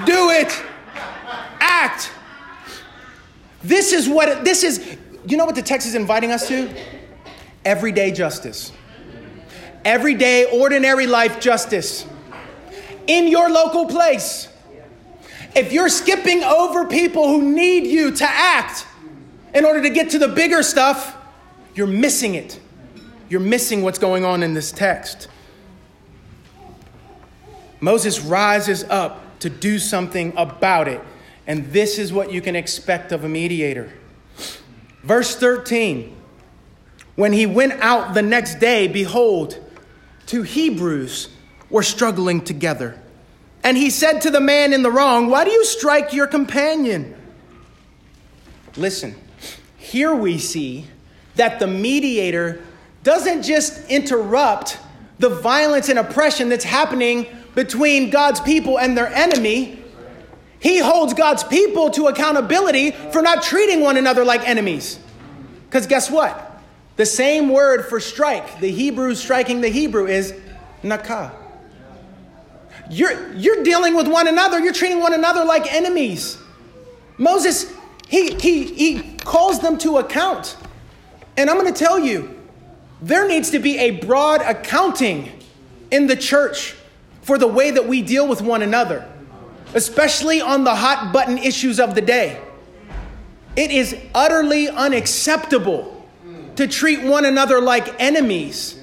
do 0.07 0.31
it, 0.31 0.63
act. 1.61 2.13
This 3.63 3.93
is 3.93 4.09
what 4.09 4.45
this 4.45 4.63
is. 4.63 4.97
You 5.27 5.37
know 5.37 5.47
what 5.47 5.55
the 5.55 5.63
text 5.63 5.87
is 5.87 5.95
inviting 5.95 6.31
us 6.31 6.47
to? 6.49 6.75
Everyday 7.65 8.13
justice. 8.13 8.73
Everyday, 9.85 10.45
ordinary 10.45 11.07
life 11.07 11.41
justice. 11.41 12.07
In 13.07 13.29
your 13.29 13.51
local 13.51 13.87
place. 13.87 14.49
If 15.55 15.73
you're 15.73 15.89
skipping 15.89 16.43
over 16.43 16.85
people 16.87 17.29
who 17.29 17.53
need 17.53 17.87
you 17.87 18.11
to 18.11 18.25
act 18.25 18.87
in 19.55 19.65
order 19.65 19.83
to 19.83 19.91
get 19.91 20.11
to 20.11 20.19
the 20.19 20.29
bigger 20.29 20.63
stuff, 20.63 21.17
you're 21.75 21.87
missing 21.87 22.35
it. 22.35 22.59
You're 23.29 23.41
missing 23.41 23.83
what's 23.83 23.99
going 23.99 24.25
on 24.25 24.43
in 24.43 24.55
this 24.55 24.73
text. 24.73 25.29
Moses 27.81 28.21
rises 28.21 28.85
up 28.85 29.39
to 29.41 29.51
do 29.51 29.79
something 29.79 30.33
about 30.37 30.89
it, 30.89 31.01
and 31.47 31.71
this 31.73 31.99
is 31.99 32.13
what 32.13 32.33
you 32.33 32.41
can 32.41 32.57
expect 32.57 33.13
of 33.13 33.25
a 33.25 33.29
mediator. 33.29 33.93
Verse 35.03 35.37
13 35.37 36.17
When 37.15 37.33
he 37.33 37.47
went 37.47 37.75
out 37.75 38.15
the 38.15 38.23
next 38.23 38.59
day, 38.59 38.89
behold, 38.89 39.59
two 40.27 40.43
Hebrews 40.43 41.29
were 41.71 41.83
struggling 41.83 42.41
together. 42.41 43.01
And 43.65 43.79
he 43.79 43.89
said 43.89 44.21
to 44.21 44.31
the 44.31 44.41
man 44.41 44.75
in 44.75 44.83
the 44.83 44.91
wrong, 44.91 45.31
Why 45.31 45.45
do 45.45 45.51
you 45.51 45.65
strike 45.65 46.13
your 46.13 46.27
companion? 46.27 47.17
Listen, 48.77 49.15
here 49.79 50.15
we 50.15 50.39
see 50.39 50.87
that 51.37 51.59
the 51.59 51.67
mediator 51.67 52.63
doesn't 53.03 53.43
just 53.43 53.89
interrupt 53.91 54.79
the 55.19 55.31
violence 55.31 55.89
and 55.89 55.99
oppression 55.99 56.51
that's 56.51 56.65
happening 56.65 57.27
between 57.55 58.11
God's 58.11 58.41
people 58.41 58.79
and 58.79 58.97
their 58.97 59.07
enemy. 59.07 59.83
He 60.59 60.79
holds 60.79 61.15
God's 61.15 61.45
people 61.45 61.91
to 61.91 62.09
accountability 62.09 62.91
for 62.91 63.23
not 63.23 63.43
treating 63.43 63.81
one 63.81 63.97
another 63.97 64.25
like 64.25 64.47
enemies. 64.47 64.99
Because 65.67 65.87
guess 65.87 66.11
what? 66.11 66.63
The 66.97 67.07
same 67.07 67.49
word 67.49 67.87
for 67.87 67.99
strike, 67.99 68.61
the 68.61 68.71
Hebrew 68.71 69.15
striking 69.15 69.61
the 69.61 69.69
Hebrew, 69.69 70.07
is 70.07 70.35
nakah. 70.83 71.44
You're, 72.91 73.33
you're 73.35 73.63
dealing 73.63 73.95
with 73.95 74.09
one 74.09 74.29
another, 74.29 74.61
you're 74.61 74.73
treating 74.73 75.01
one 75.01 75.15
another 75.15 75.45
like 75.45 75.73
enemies. 75.73 76.39
Moses, 77.17 77.73
he, 78.09 78.35
he, 78.35 78.65
he 78.65 79.15
calls 79.19 79.61
them 79.61 79.79
to 79.79 79.99
account. 79.99 80.57
And 81.37 81.49
I'm 81.49 81.59
going 81.59 81.73
to 81.73 81.79
tell 81.79 81.99
you, 81.99 82.41
there 83.01 83.27
needs 83.27 83.51
to 83.51 83.59
be 83.59 83.79
a 83.79 83.93
broad 83.93 84.41
accounting 84.43 85.33
in 85.91 86.07
the 86.07 86.17
church 86.17 86.75
for 87.23 87.39
the 87.39 87.47
way 87.47 87.71
that 87.71 87.87
we 87.87 88.03
deal 88.03 88.29
with 88.29 88.41
one 88.43 88.63
another, 88.63 89.09
especially 89.75 90.41
on 90.41 90.65
the 90.65 90.75
hot 90.75 91.13
button 91.13 91.39
issues 91.39 91.81
of 91.81 91.95
the 91.95 92.01
day. 92.01 92.41
It 93.57 93.71
is 93.71 93.97
utterly 94.15 94.69
unacceptable 94.69 96.07
to 96.57 96.67
treat 96.67 97.03
one 97.03 97.25
another 97.25 97.61
like 97.61 98.01
enemies 98.01 98.79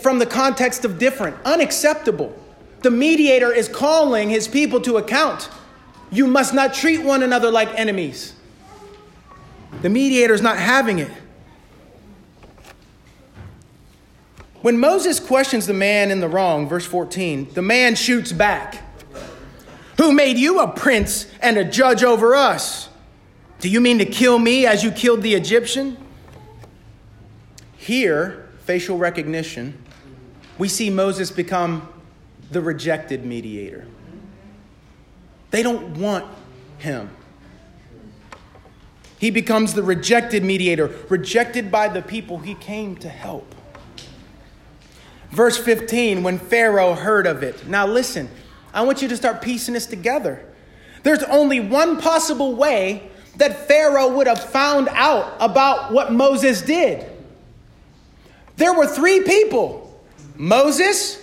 from 0.00 0.18
the 0.18 0.26
context 0.26 0.84
of 0.84 0.98
different. 0.98 1.36
Unacceptable. 1.44 2.36
The 2.82 2.90
mediator 2.90 3.52
is 3.52 3.68
calling 3.68 4.30
his 4.30 4.48
people 4.48 4.80
to 4.82 4.96
account. 4.96 5.48
You 6.10 6.26
must 6.26 6.52
not 6.52 6.74
treat 6.74 7.02
one 7.02 7.22
another 7.22 7.50
like 7.50 7.68
enemies. 7.78 8.34
The 9.80 9.88
mediator 9.88 10.34
is 10.34 10.42
not 10.42 10.58
having 10.58 10.98
it. 10.98 11.10
When 14.60 14.78
Moses 14.78 15.18
questions 15.18 15.66
the 15.66 15.74
man 15.74 16.10
in 16.10 16.20
the 16.20 16.28
wrong, 16.28 16.68
verse 16.68 16.86
14, 16.86 17.52
the 17.54 17.62
man 17.62 17.96
shoots 17.96 18.30
back. 18.30 18.80
Who 19.98 20.12
made 20.12 20.38
you 20.38 20.60
a 20.60 20.68
prince 20.68 21.26
and 21.40 21.56
a 21.56 21.64
judge 21.64 22.04
over 22.04 22.34
us? 22.34 22.88
Do 23.60 23.68
you 23.68 23.80
mean 23.80 23.98
to 23.98 24.04
kill 24.04 24.38
me 24.38 24.66
as 24.66 24.84
you 24.84 24.90
killed 24.90 25.22
the 25.22 25.34
Egyptian? 25.34 25.96
Here, 27.76 28.41
facial 28.64 28.98
recognition, 28.98 29.82
we 30.58 30.68
see 30.68 30.90
Moses 30.90 31.30
become 31.30 31.88
the 32.50 32.60
rejected 32.60 33.24
mediator. 33.24 33.86
They 35.50 35.62
don't 35.62 35.98
want 35.98 36.26
him. 36.78 37.10
He 39.18 39.30
becomes 39.30 39.74
the 39.74 39.82
rejected 39.82 40.42
mediator, 40.42 40.90
rejected 41.08 41.70
by 41.70 41.88
the 41.88 42.02
people 42.02 42.38
he 42.38 42.54
came 42.54 42.96
to 42.96 43.08
help. 43.08 43.54
Verse 45.30 45.56
15, 45.56 46.22
when 46.22 46.38
Pharaoh 46.38 46.94
heard 46.94 47.26
of 47.26 47.42
it. 47.42 47.66
Now, 47.66 47.86
listen, 47.86 48.28
I 48.74 48.82
want 48.82 49.00
you 49.00 49.08
to 49.08 49.16
start 49.16 49.40
piecing 49.40 49.74
this 49.74 49.86
together. 49.86 50.44
There's 51.02 51.22
only 51.24 51.60
one 51.60 52.00
possible 52.00 52.54
way 52.54 53.10
that 53.36 53.66
Pharaoh 53.66 54.08
would 54.16 54.26
have 54.26 54.42
found 54.42 54.88
out 54.90 55.34
about 55.40 55.92
what 55.92 56.12
Moses 56.12 56.62
did. 56.62 57.11
There 58.62 58.72
were 58.72 58.86
three 58.86 59.24
people 59.24 59.92
Moses, 60.36 61.20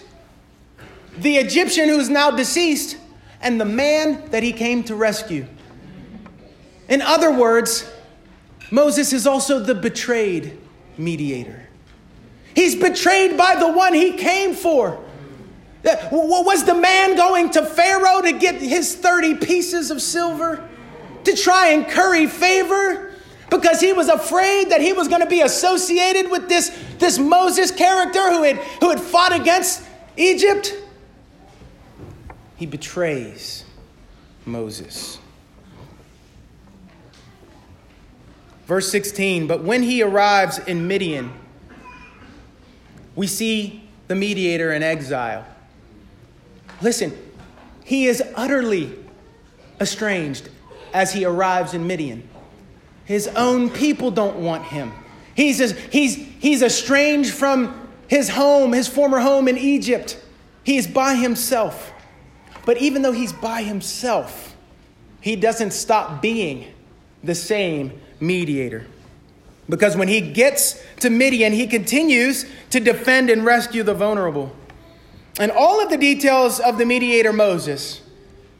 the 1.19 1.37
Egyptian 1.37 1.87
who's 1.87 2.09
now 2.09 2.31
deceased, 2.31 2.97
and 3.39 3.61
the 3.61 3.63
man 3.63 4.29
that 4.31 4.43
he 4.43 4.51
came 4.51 4.83
to 4.83 4.95
rescue. 4.95 5.47
In 6.89 7.01
other 7.01 7.31
words, 7.31 7.89
Moses 8.71 9.13
is 9.13 9.25
also 9.25 9.57
the 9.57 9.73
betrayed 9.73 10.57
mediator. 10.97 11.65
He's 12.55 12.75
betrayed 12.75 13.37
by 13.37 13.55
the 13.55 13.71
one 13.71 13.93
he 13.93 14.17
came 14.17 14.53
for. 14.53 15.01
Uh, 15.85 15.95
was 16.11 16.65
the 16.65 16.75
man 16.75 17.15
going 17.15 17.51
to 17.51 17.65
Pharaoh 17.65 18.21
to 18.21 18.33
get 18.33 18.55
his 18.55 18.97
30 18.97 19.35
pieces 19.35 19.91
of 19.91 20.01
silver? 20.01 20.67
To 21.23 21.35
try 21.37 21.69
and 21.69 21.87
curry 21.87 22.27
favor? 22.27 23.08
Because 23.49 23.81
he 23.81 23.93
was 23.93 24.09
afraid 24.09 24.69
that 24.69 24.81
he 24.81 24.93
was 24.93 25.07
going 25.07 25.21
to 25.21 25.27
be 25.27 25.41
associated 25.41 26.29
with 26.29 26.47
this, 26.47 26.69
this 26.99 27.17
Moses 27.17 27.71
character 27.71 28.29
who 28.29 28.43
had, 28.43 28.57
who 28.79 28.89
had 28.89 28.99
fought 28.99 29.33
against 29.33 29.83
Egypt? 30.17 30.75
He 32.57 32.65
betrays 32.65 33.65
Moses. 34.45 35.17
Verse 38.67 38.91
16, 38.91 39.47
but 39.47 39.63
when 39.63 39.81
he 39.81 40.03
arrives 40.03 40.59
in 40.59 40.87
Midian, 40.87 41.33
we 43.15 43.25
see 43.25 43.89
the 44.07 44.15
mediator 44.15 44.71
in 44.73 44.83
exile. 44.83 45.45
Listen, 46.81 47.17
he 47.83 48.05
is 48.05 48.21
utterly 48.35 48.95
estranged 49.81 50.49
as 50.93 51.13
he 51.13 51.25
arrives 51.25 51.73
in 51.73 51.87
Midian. 51.87 52.29
His 53.09 53.27
own 53.29 53.71
people 53.71 54.11
don't 54.11 54.35
want 54.35 54.65
him. 54.65 54.93
He's, 55.33 55.71
he's, 55.87 56.15
he's 56.15 56.61
estranged 56.61 57.33
from 57.33 57.89
his 58.07 58.29
home, 58.29 58.71
his 58.71 58.87
former 58.87 59.19
home 59.19 59.47
in 59.47 59.57
Egypt. 59.57 60.23
He 60.63 60.77
is 60.77 60.85
by 60.85 61.15
himself. 61.15 61.91
But 62.67 62.77
even 62.77 63.01
though 63.01 63.11
he's 63.11 63.33
by 63.33 63.63
himself, 63.63 64.55
he 65.21 65.35
doesn't 65.35 65.71
stop 65.71 66.21
being 66.21 66.71
the 67.23 67.33
same 67.33 67.99
mediator. 68.19 68.85
Because 69.67 69.97
when 69.97 70.07
he 70.07 70.21
gets 70.21 70.79
to 70.97 71.09
Midian, 71.09 71.51
he 71.51 71.65
continues 71.65 72.45
to 72.69 72.79
defend 72.79 73.31
and 73.31 73.43
rescue 73.43 73.81
the 73.81 73.95
vulnerable. 73.95 74.55
And 75.39 75.51
all 75.51 75.81
of 75.81 75.89
the 75.89 75.97
details 75.97 76.59
of 76.59 76.77
the 76.77 76.85
mediator 76.85 77.33
Moses 77.33 78.01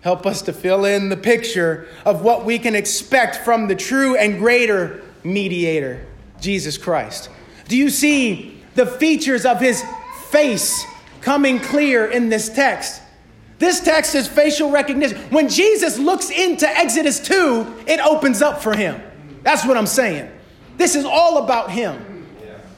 help 0.01 0.25
us 0.25 0.41
to 0.43 0.53
fill 0.53 0.85
in 0.85 1.09
the 1.09 1.17
picture 1.17 1.87
of 2.05 2.21
what 2.21 2.45
we 2.45 2.57
can 2.59 2.75
expect 2.75 3.37
from 3.37 3.67
the 3.67 3.75
true 3.75 4.15
and 4.15 4.39
greater 4.39 5.01
mediator, 5.23 6.05
Jesus 6.39 6.77
Christ. 6.77 7.29
Do 7.67 7.77
you 7.77 7.89
see 7.89 8.61
the 8.75 8.85
features 8.85 9.45
of 9.45 9.59
his 9.59 9.83
face 10.29 10.85
coming 11.21 11.59
clear 11.59 12.05
in 12.05 12.29
this 12.29 12.49
text? 12.49 13.01
This 13.59 13.81
text 13.81 14.15
is 14.15 14.27
facial 14.27 14.71
recognition. 14.71 15.17
When 15.31 15.49
Jesus 15.49 15.99
looks 15.99 16.29
into 16.29 16.67
Exodus 16.67 17.19
2, 17.19 17.83
it 17.87 17.99
opens 17.99 18.41
up 18.41 18.63
for 18.63 18.75
him. 18.75 19.01
That's 19.43 19.65
what 19.65 19.75
I'm 19.75 19.85
saying. 19.85 20.31
This 20.77 20.95
is 20.95 21.03
all 21.03 21.43
about 21.43 21.71
him. 21.71 22.25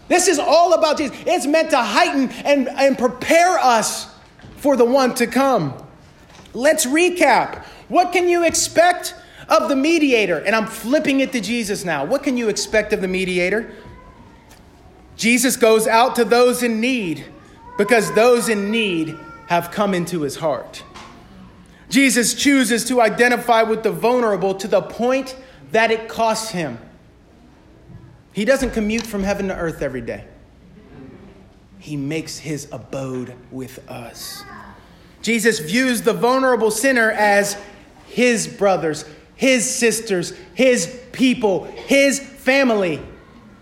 This 0.08 0.28
is 0.28 0.40
all 0.40 0.74
about 0.74 0.98
Jesus. 0.98 1.16
It's 1.26 1.46
meant 1.46 1.70
to 1.70 1.78
heighten 1.78 2.30
and, 2.44 2.68
and 2.68 2.98
prepare 2.98 3.60
us 3.60 4.14
for 4.58 4.76
the 4.76 4.84
one 4.84 5.14
to 5.16 5.28
come. 5.28 5.81
Let's 6.54 6.86
recap. 6.86 7.66
What 7.88 8.12
can 8.12 8.28
you 8.28 8.44
expect 8.44 9.16
of 9.50 9.70
the 9.70 9.76
mediator? 9.76 10.38
And 10.38 10.56
I'm 10.56 10.68
flipping 10.68 11.20
it 11.20 11.32
to 11.34 11.42
Jesus 11.42 11.86
now. 11.86 12.06
What 12.06 12.24
can 12.24 12.38
you 12.38 12.50
expect 12.50 12.94
of 12.94 13.02
the 13.02 13.08
mediator? 13.08 13.74
Jesus 15.16 15.56
goes 15.56 15.88
out 15.88 16.16
to 16.16 16.26
those 16.26 16.64
in 16.64 16.82
need 16.82 17.26
because 17.78 18.14
those 18.14 18.50
in 18.50 18.72
need 18.72 19.18
have 19.48 19.72
come 19.72 19.94
into 19.94 20.22
his 20.22 20.38
heart. 20.38 20.84
Jesus 21.90 22.34
chooses 22.34 22.86
to 22.86 23.02
identify 23.02 23.64
with 23.64 23.84
the 23.84 23.92
vulnerable 23.92 24.56
to 24.56 24.68
the 24.68 24.82
point 24.82 25.36
that 25.72 25.92
it 25.92 26.08
costs 26.08 26.52
him. 26.52 26.80
He 28.34 28.46
doesn't 28.46 28.72
commute 28.72 29.06
from 29.06 29.24
heaven 29.24 29.50
to 29.50 29.56
earth 29.56 29.82
every 29.82 30.02
day, 30.02 30.26
he 31.80 31.98
makes 31.98 32.38
his 32.38 32.68
abode 32.72 33.36
with 33.52 33.80
us. 33.90 34.44
Jesus 35.22 35.60
views 35.60 36.02
the 36.02 36.14
vulnerable 36.14 36.72
sinner 36.72 37.12
as 37.12 37.58
his 38.08 38.48
brothers, 38.48 39.06
his 39.36 39.70
sisters, 39.70 40.34
his 40.54 41.00
people, 41.12 41.66
his 41.66 42.20
family. 42.20 43.02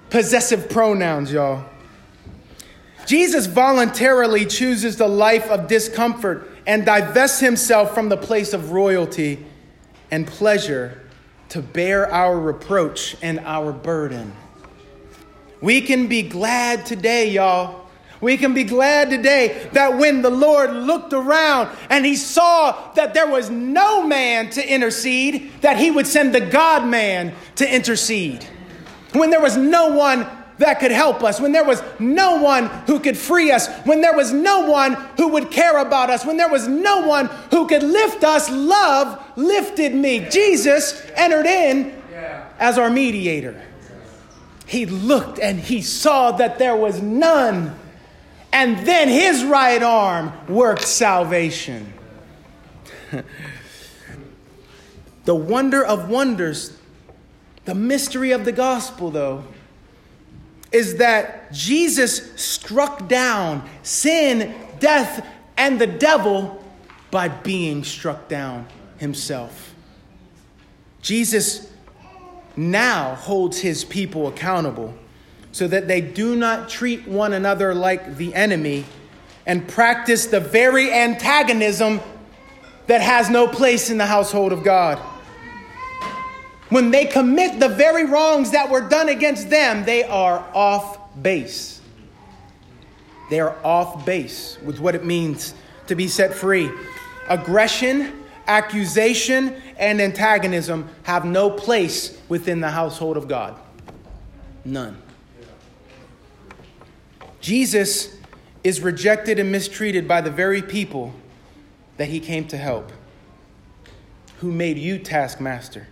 Possessive 0.10 0.70
pronouns, 0.70 1.32
y'all. 1.32 1.66
Jesus 3.06 3.46
voluntarily 3.46 4.46
chooses 4.46 4.98
the 4.98 5.08
life 5.08 5.50
of 5.50 5.68
discomfort 5.68 6.50
and 6.66 6.86
divests 6.86 7.40
himself 7.40 7.94
from 7.94 8.10
the 8.10 8.18
place 8.18 8.54
of 8.54 8.72
royalty 8.72 9.46
and 10.12 10.28
pleasure 10.28 11.02
to 11.50 11.62
bear 11.62 12.12
our 12.12 12.40
reproach 12.40 13.16
and 13.22 13.40
our 13.40 13.72
burden. 13.72 14.32
We 15.62 15.82
can 15.82 16.08
be 16.08 16.22
glad 16.22 16.86
today, 16.86 17.32
y'all. 17.32 17.89
We 18.22 18.38
can 18.38 18.54
be 18.54 18.66
glad 18.66 19.10
today 19.10 19.70
that 19.74 19.98
when 19.98 20.22
the 20.22 20.30
Lord 20.30 20.74
looked 20.74 21.14
around 21.14 21.70
and 21.90 22.06
he 22.06 22.16
saw 22.16 22.92
that 22.94 23.14
there 23.14 23.28
was 23.28 23.50
no 23.50 24.06
man 24.06 24.50
to 24.52 24.74
intercede, 24.74 25.52
that 25.62 25.78
he 25.78 25.90
would 25.90 26.06
send 26.08 26.36
the 26.36 26.42
God 26.42 26.86
man 26.86 27.34
to 27.56 27.74
intercede. 27.76 28.46
When 29.14 29.30
there 29.30 29.42
was 29.42 29.56
no 29.56 29.88
one 29.88 30.28
that 30.58 30.82
could 30.82 30.92
help 30.92 31.24
us, 31.24 31.40
when 31.40 31.54
there 31.54 31.64
was 31.64 31.82
no 31.98 32.42
one 32.42 32.68
who 32.86 33.00
could 33.00 33.18
free 33.18 33.52
us, 33.52 33.70
when 33.86 34.02
there 34.02 34.16
was 34.16 34.34
no 34.34 34.70
one 34.70 34.96
who 35.16 35.30
would 35.30 35.50
care 35.50 35.78
about 35.78 36.10
us, 36.10 36.26
when 36.26 36.36
there 36.36 36.50
was 36.50 36.68
no 36.68 37.08
one 37.08 37.28
who 37.52 37.68
could 37.68 37.84
lift 37.84 38.26
us, 38.26 38.50
love 38.50 39.24
lifted 39.38 39.96
me. 39.96 40.28
Jesus 40.30 41.02
entered 41.16 41.46
in 41.46 41.96
as 42.60 42.78
our 42.78 42.90
mediator. 42.90 43.60
He 44.66 44.86
looked 44.86 45.40
and 45.40 45.58
he 45.58 45.82
saw 45.82 46.34
that 46.34 46.60
there 46.60 46.76
was 46.76 47.02
none. 47.02 47.79
And 48.52 48.86
then 48.86 49.10
his 49.10 49.44
right 49.44 49.82
arm 49.82 50.34
worked 50.48 50.88
salvation. 50.88 51.94
the 55.26 55.36
wonder 55.36 55.86
of 55.86 56.10
wonders, 56.10 56.78
the 57.66 57.76
mystery 57.76 58.32
of 58.32 58.46
the 58.46 58.52
gospel, 58.52 59.12
though, 59.12 59.44
is 60.72 60.98
that 60.98 61.52
Jesus 61.52 62.32
struck 62.40 63.08
down 63.08 63.68
sin, 63.84 64.56
death, 64.80 65.26
and 65.58 65.80
the 65.80 65.88
devil 65.88 66.64
by 67.12 67.28
being 67.28 67.84
struck 67.84 68.28
down 68.28 68.68
himself. 68.98 69.74
Jesus 71.02 71.72
now 72.56 73.16
holds 73.16 73.60
his 73.60 73.84
people 73.84 74.28
accountable 74.28 74.94
so 75.52 75.68
that 75.68 75.88
they 75.88 76.02
do 76.02 76.36
not 76.36 76.70
treat 76.70 77.08
one 77.08 77.34
another 77.34 77.74
like 77.74 78.18
the 78.18 78.34
enemy 78.34 78.86
and 79.46 79.68
practice 79.68 80.28
the 80.28 80.40
very 80.40 80.92
antagonism 80.92 82.00
that 82.88 83.02
has 83.02 83.30
no 83.30 83.48
place 83.48 83.90
in 83.90 83.98
the 83.98 84.06
household 84.06 84.52
of 84.52 84.64
God. 84.64 84.98
When 86.70 86.92
they 86.92 87.06
commit 87.06 87.60
the 87.60 87.70
very 87.70 88.06
wrongs 88.06 88.52
that 88.52 88.70
were 88.70 88.82
done 88.82 89.10
against 89.10 89.50
them, 89.50 89.86
they 89.86 90.04
are 90.04 90.46
off 90.54 91.00
base. 91.22 91.82
They 93.30 93.40
are 93.40 93.56
off 93.64 94.06
base 94.06 94.58
with 94.64 94.80
what 94.80 94.96
it 94.96 95.04
means 95.04 95.56
to 95.88 95.96
be 95.96 96.08
set 96.08 96.34
free. 96.34 96.70
Aggression, 97.28 98.24
accusation, 98.48 99.56
and 99.78 100.00
antagonism 100.00 100.90
have 101.04 101.26
no 101.26 101.50
place 101.50 102.20
within 102.28 102.60
the 102.60 102.70
household 102.70 103.18
of 103.18 103.28
God. 103.28 103.60
None. 104.66 105.09
Jesus 107.42 108.18
is 108.64 108.82
rejected 108.82 109.40
and 109.40 109.52
mistreated 109.52 110.08
by 110.08 110.22
the 110.22 110.32
very 110.32 110.62
people 110.62 111.14
that 111.98 112.08
he 112.08 112.20
came 112.20 112.48
to 112.48 112.58
help, 112.58 112.92
who 114.40 114.52
made 114.52 114.78
you 114.78 115.00
taskmaster. 115.00 115.88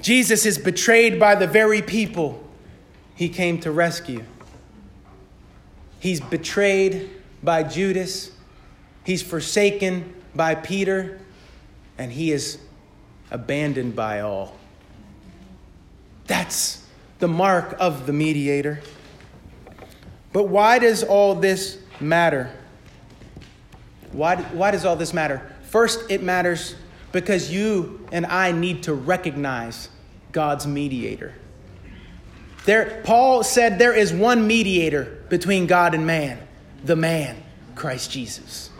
Jesus 0.00 0.44
is 0.46 0.58
betrayed 0.58 1.20
by 1.20 1.34
the 1.34 1.46
very 1.46 1.82
people 1.82 2.42
he 3.14 3.28
came 3.28 3.58
to 3.60 3.70
rescue. 3.70 4.24
He's 6.00 6.20
betrayed 6.20 7.10
by 7.42 7.62
Judas, 7.62 8.30
he's 9.04 9.22
forsaken 9.22 10.14
by 10.34 10.54
Peter, 10.54 11.20
and 11.98 12.10
he 12.10 12.32
is 12.32 12.58
abandoned 13.30 13.94
by 13.94 14.20
all. 14.20 14.56
That's 16.26 16.84
the 17.18 17.28
mark 17.28 17.76
of 17.78 18.06
the 18.06 18.12
mediator. 18.12 18.80
But 20.32 20.44
why 20.44 20.78
does 20.78 21.02
all 21.02 21.34
this 21.34 21.78
matter? 22.00 22.50
Why, 24.12 24.36
why 24.36 24.70
does 24.70 24.84
all 24.84 24.96
this 24.96 25.12
matter? 25.12 25.54
First, 25.64 26.10
it 26.10 26.22
matters 26.22 26.74
because 27.12 27.50
you 27.50 28.06
and 28.12 28.26
I 28.26 28.52
need 28.52 28.84
to 28.84 28.94
recognize 28.94 29.88
God's 30.32 30.66
mediator. 30.66 31.34
There, 32.64 33.02
Paul 33.04 33.42
said 33.42 33.78
there 33.78 33.94
is 33.94 34.12
one 34.12 34.46
mediator 34.46 35.24
between 35.28 35.66
God 35.66 35.94
and 35.94 36.06
man, 36.06 36.38
the 36.84 36.96
man, 36.96 37.42
Christ 37.74 38.10
Jesus. 38.10 38.70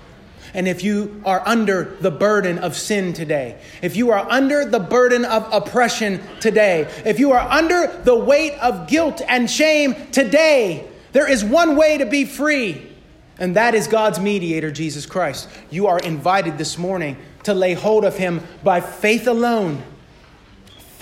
And 0.54 0.68
if 0.68 0.84
you 0.84 1.22
are 1.24 1.42
under 1.46 1.96
the 2.00 2.10
burden 2.10 2.58
of 2.58 2.76
sin 2.76 3.14
today, 3.14 3.58
if 3.80 3.96
you 3.96 4.10
are 4.10 4.30
under 4.30 4.66
the 4.66 4.78
burden 4.78 5.24
of 5.24 5.48
oppression 5.50 6.20
today, 6.40 6.90
if 7.06 7.18
you 7.18 7.32
are 7.32 7.40
under 7.40 7.86
the 8.04 8.14
weight 8.14 8.52
of 8.60 8.86
guilt 8.86 9.22
and 9.26 9.50
shame 9.50 9.94
today, 10.12 10.86
there 11.12 11.30
is 11.30 11.44
one 11.44 11.76
way 11.76 11.98
to 11.98 12.06
be 12.06 12.24
free, 12.24 12.90
and 13.38 13.56
that 13.56 13.74
is 13.74 13.86
God's 13.86 14.18
mediator, 14.18 14.70
Jesus 14.70 15.06
Christ. 15.06 15.48
You 15.70 15.86
are 15.86 15.98
invited 15.98 16.58
this 16.58 16.76
morning 16.78 17.16
to 17.44 17.54
lay 17.54 17.74
hold 17.74 18.04
of 18.04 18.16
him 18.16 18.40
by 18.62 18.80
faith 18.80 19.26
alone 19.26 19.82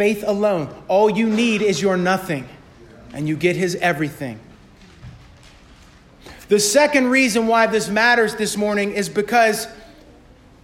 faith 0.01 0.25
alone. 0.27 0.75
All 0.89 1.11
you 1.11 1.29
need 1.29 1.61
is 1.61 1.83
your 1.83 1.99
nothing, 1.99 2.49
and 3.13 3.29
you 3.29 3.37
get 3.37 3.55
his 3.55 3.77
everything. 3.77 4.41
The 6.49 6.59
second 6.59 7.09
reason 7.09 7.47
why 7.47 7.67
this 7.67 7.91
matters 7.91 8.35
this 8.35 8.57
morning 8.57 8.93
is 8.93 9.11
because 9.11 9.69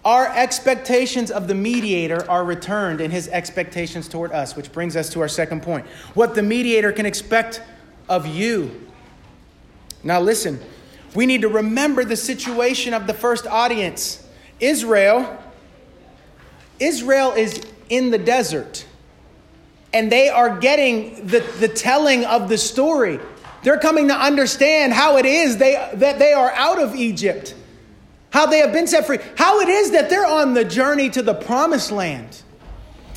our 0.06 0.26
expectations 0.34 1.30
of 1.30 1.48
the 1.48 1.54
mediator 1.54 2.24
are 2.30 2.46
returned 2.46 3.02
in 3.02 3.10
his 3.10 3.28
expectations 3.28 4.08
toward 4.08 4.32
us, 4.32 4.56
which 4.56 4.72
brings 4.72 4.96
us 4.96 5.10
to 5.10 5.20
our 5.20 5.28
second 5.28 5.62
point. 5.62 5.84
What 6.14 6.34
the 6.34 6.42
mediator 6.42 6.90
can 6.90 7.04
expect 7.04 7.60
of 8.08 8.26
you. 8.26 8.85
Now, 10.06 10.20
listen, 10.20 10.60
we 11.16 11.26
need 11.26 11.42
to 11.42 11.48
remember 11.48 12.04
the 12.04 12.16
situation 12.16 12.94
of 12.94 13.08
the 13.08 13.12
first 13.12 13.44
audience. 13.44 14.24
Israel, 14.60 15.36
Israel 16.78 17.32
is 17.32 17.60
in 17.88 18.10
the 18.10 18.18
desert 18.18 18.86
and 19.92 20.12
they 20.12 20.28
are 20.28 20.58
getting 20.58 21.26
the, 21.26 21.40
the 21.58 21.66
telling 21.66 22.24
of 22.24 22.48
the 22.48 22.56
story. 22.56 23.18
They're 23.64 23.80
coming 23.80 24.06
to 24.08 24.14
understand 24.14 24.92
how 24.92 25.16
it 25.16 25.26
is 25.26 25.56
they, 25.56 25.72
that 25.94 26.20
they 26.20 26.32
are 26.32 26.52
out 26.52 26.80
of 26.80 26.94
Egypt, 26.94 27.56
how 28.30 28.46
they 28.46 28.58
have 28.58 28.72
been 28.72 28.86
set 28.86 29.06
free, 29.06 29.18
how 29.36 29.58
it 29.60 29.68
is 29.68 29.90
that 29.90 30.08
they're 30.08 30.26
on 30.26 30.54
the 30.54 30.64
journey 30.64 31.10
to 31.10 31.22
the 31.22 31.34
promised 31.34 31.90
land. 31.90 32.42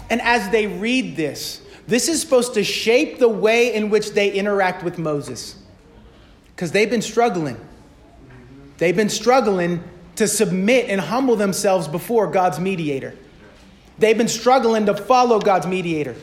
And 0.10 0.21
as 0.21 0.49
they 0.49 0.65
read 0.65 1.15
this, 1.15 1.62
this 1.86 2.08
is 2.08 2.19
supposed 2.19 2.56
to 2.56 2.63
shape 2.63 3.19
the 3.19 3.30
way 3.30 3.75
in 3.75 3.91
which 3.91 4.13
they 4.13 4.32
interact 4.32 4.84
with 4.84 4.97
Moses. 4.97 5.59
Because 6.60 6.74
they've 6.74 6.89
been 6.89 7.02
struggling. 7.02 7.56
They've 8.80 8.93
been 8.93 9.08
struggling 9.08 9.82
to 10.17 10.28
submit 10.28 10.89
and 10.89 11.00
humble 11.00 11.38
themselves 11.38 11.88
before 11.88 12.28
God's 12.28 12.60
mediator. 12.60 13.15
They've 13.98 14.17
been 14.17 14.28
struggling 14.28 14.86
to 14.88 14.93
follow 14.93 15.39
God's 15.39 15.67
mediator. 15.67 16.17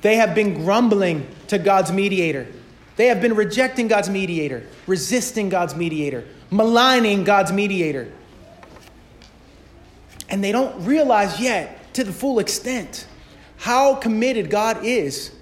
They 0.00 0.16
have 0.16 0.34
been 0.34 0.54
grumbling 0.54 1.28
to 1.48 1.58
God's 1.58 1.92
mediator. 1.92 2.46
They 2.96 3.08
have 3.08 3.20
been 3.20 3.36
rejecting 3.36 3.86
God's 3.86 4.08
mediator, 4.08 4.66
resisting 4.86 5.50
God's 5.50 5.76
mediator, 5.76 6.24
maligning 6.50 7.24
God's 7.24 7.52
mediator. 7.52 8.10
And 10.30 10.42
they 10.42 10.52
don't 10.52 10.86
realize 10.86 11.38
yet 11.38 11.92
to 11.92 12.02
the 12.02 12.14
full 12.14 12.38
extent 12.38 13.06
how 13.58 13.96
committed 13.96 14.48
God 14.48 14.86
is 14.86 15.32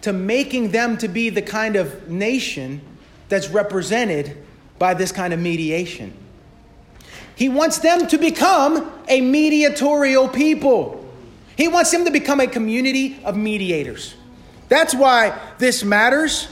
to 0.00 0.14
making 0.14 0.70
them 0.70 0.96
to 0.96 1.06
be 1.06 1.28
the 1.28 1.42
kind 1.42 1.76
of 1.76 2.08
nation 2.08 2.80
that's 3.28 3.48
represented 3.48 4.36
by 4.78 4.94
this 4.94 5.12
kind 5.12 5.32
of 5.32 5.40
mediation. 5.40 6.12
He 7.36 7.48
wants 7.48 7.78
them 7.78 8.06
to 8.08 8.18
become 8.18 8.92
a 9.08 9.20
mediatorial 9.20 10.28
people. 10.28 11.04
He 11.56 11.68
wants 11.68 11.90
them 11.90 12.04
to 12.04 12.10
become 12.10 12.40
a 12.40 12.46
community 12.46 13.18
of 13.24 13.36
mediators. 13.36 14.14
That's 14.68 14.94
why 14.94 15.38
this 15.58 15.84
matters. 15.84 16.48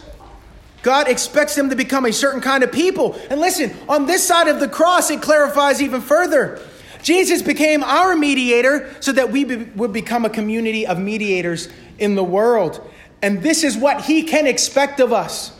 God 0.83 1.09
expects 1.09 1.55
them 1.55 1.71
to 1.71 1.77
become 1.77 2.05
a 2.05 2.13
certain 2.13 2.41
kind 2.41 2.65
of 2.65 2.73
people. 2.73 3.19
And 3.31 3.41
listen, 3.41 3.75
on 3.89 4.07
this 4.07 4.27
side 4.27 4.49
of 4.49 4.61
the 4.61 4.69
cross, 4.69 5.11
it 5.11 5.23
clarifies 5.23 5.81
even 5.81 6.01
further. 6.01 6.61
Jesus 7.03 7.43
became 7.43 7.83
our 7.83 8.17
mediator 8.17 8.93
so 9.01 9.13
that 9.13 9.31
we 9.31 9.45
be, 9.45 9.57
would 9.77 9.93
become 9.93 10.25
a 10.25 10.31
community 10.31 10.87
of 10.87 10.99
mediators 10.99 11.69
in 11.99 12.15
the 12.15 12.25
world. 12.25 12.81
And 13.23 13.43
this 13.43 13.63
is 13.65 13.77
what 13.77 14.03
he 14.03 14.25
can 14.25 14.47
expect 14.47 15.01
of 15.01 15.13
us. 15.13 15.53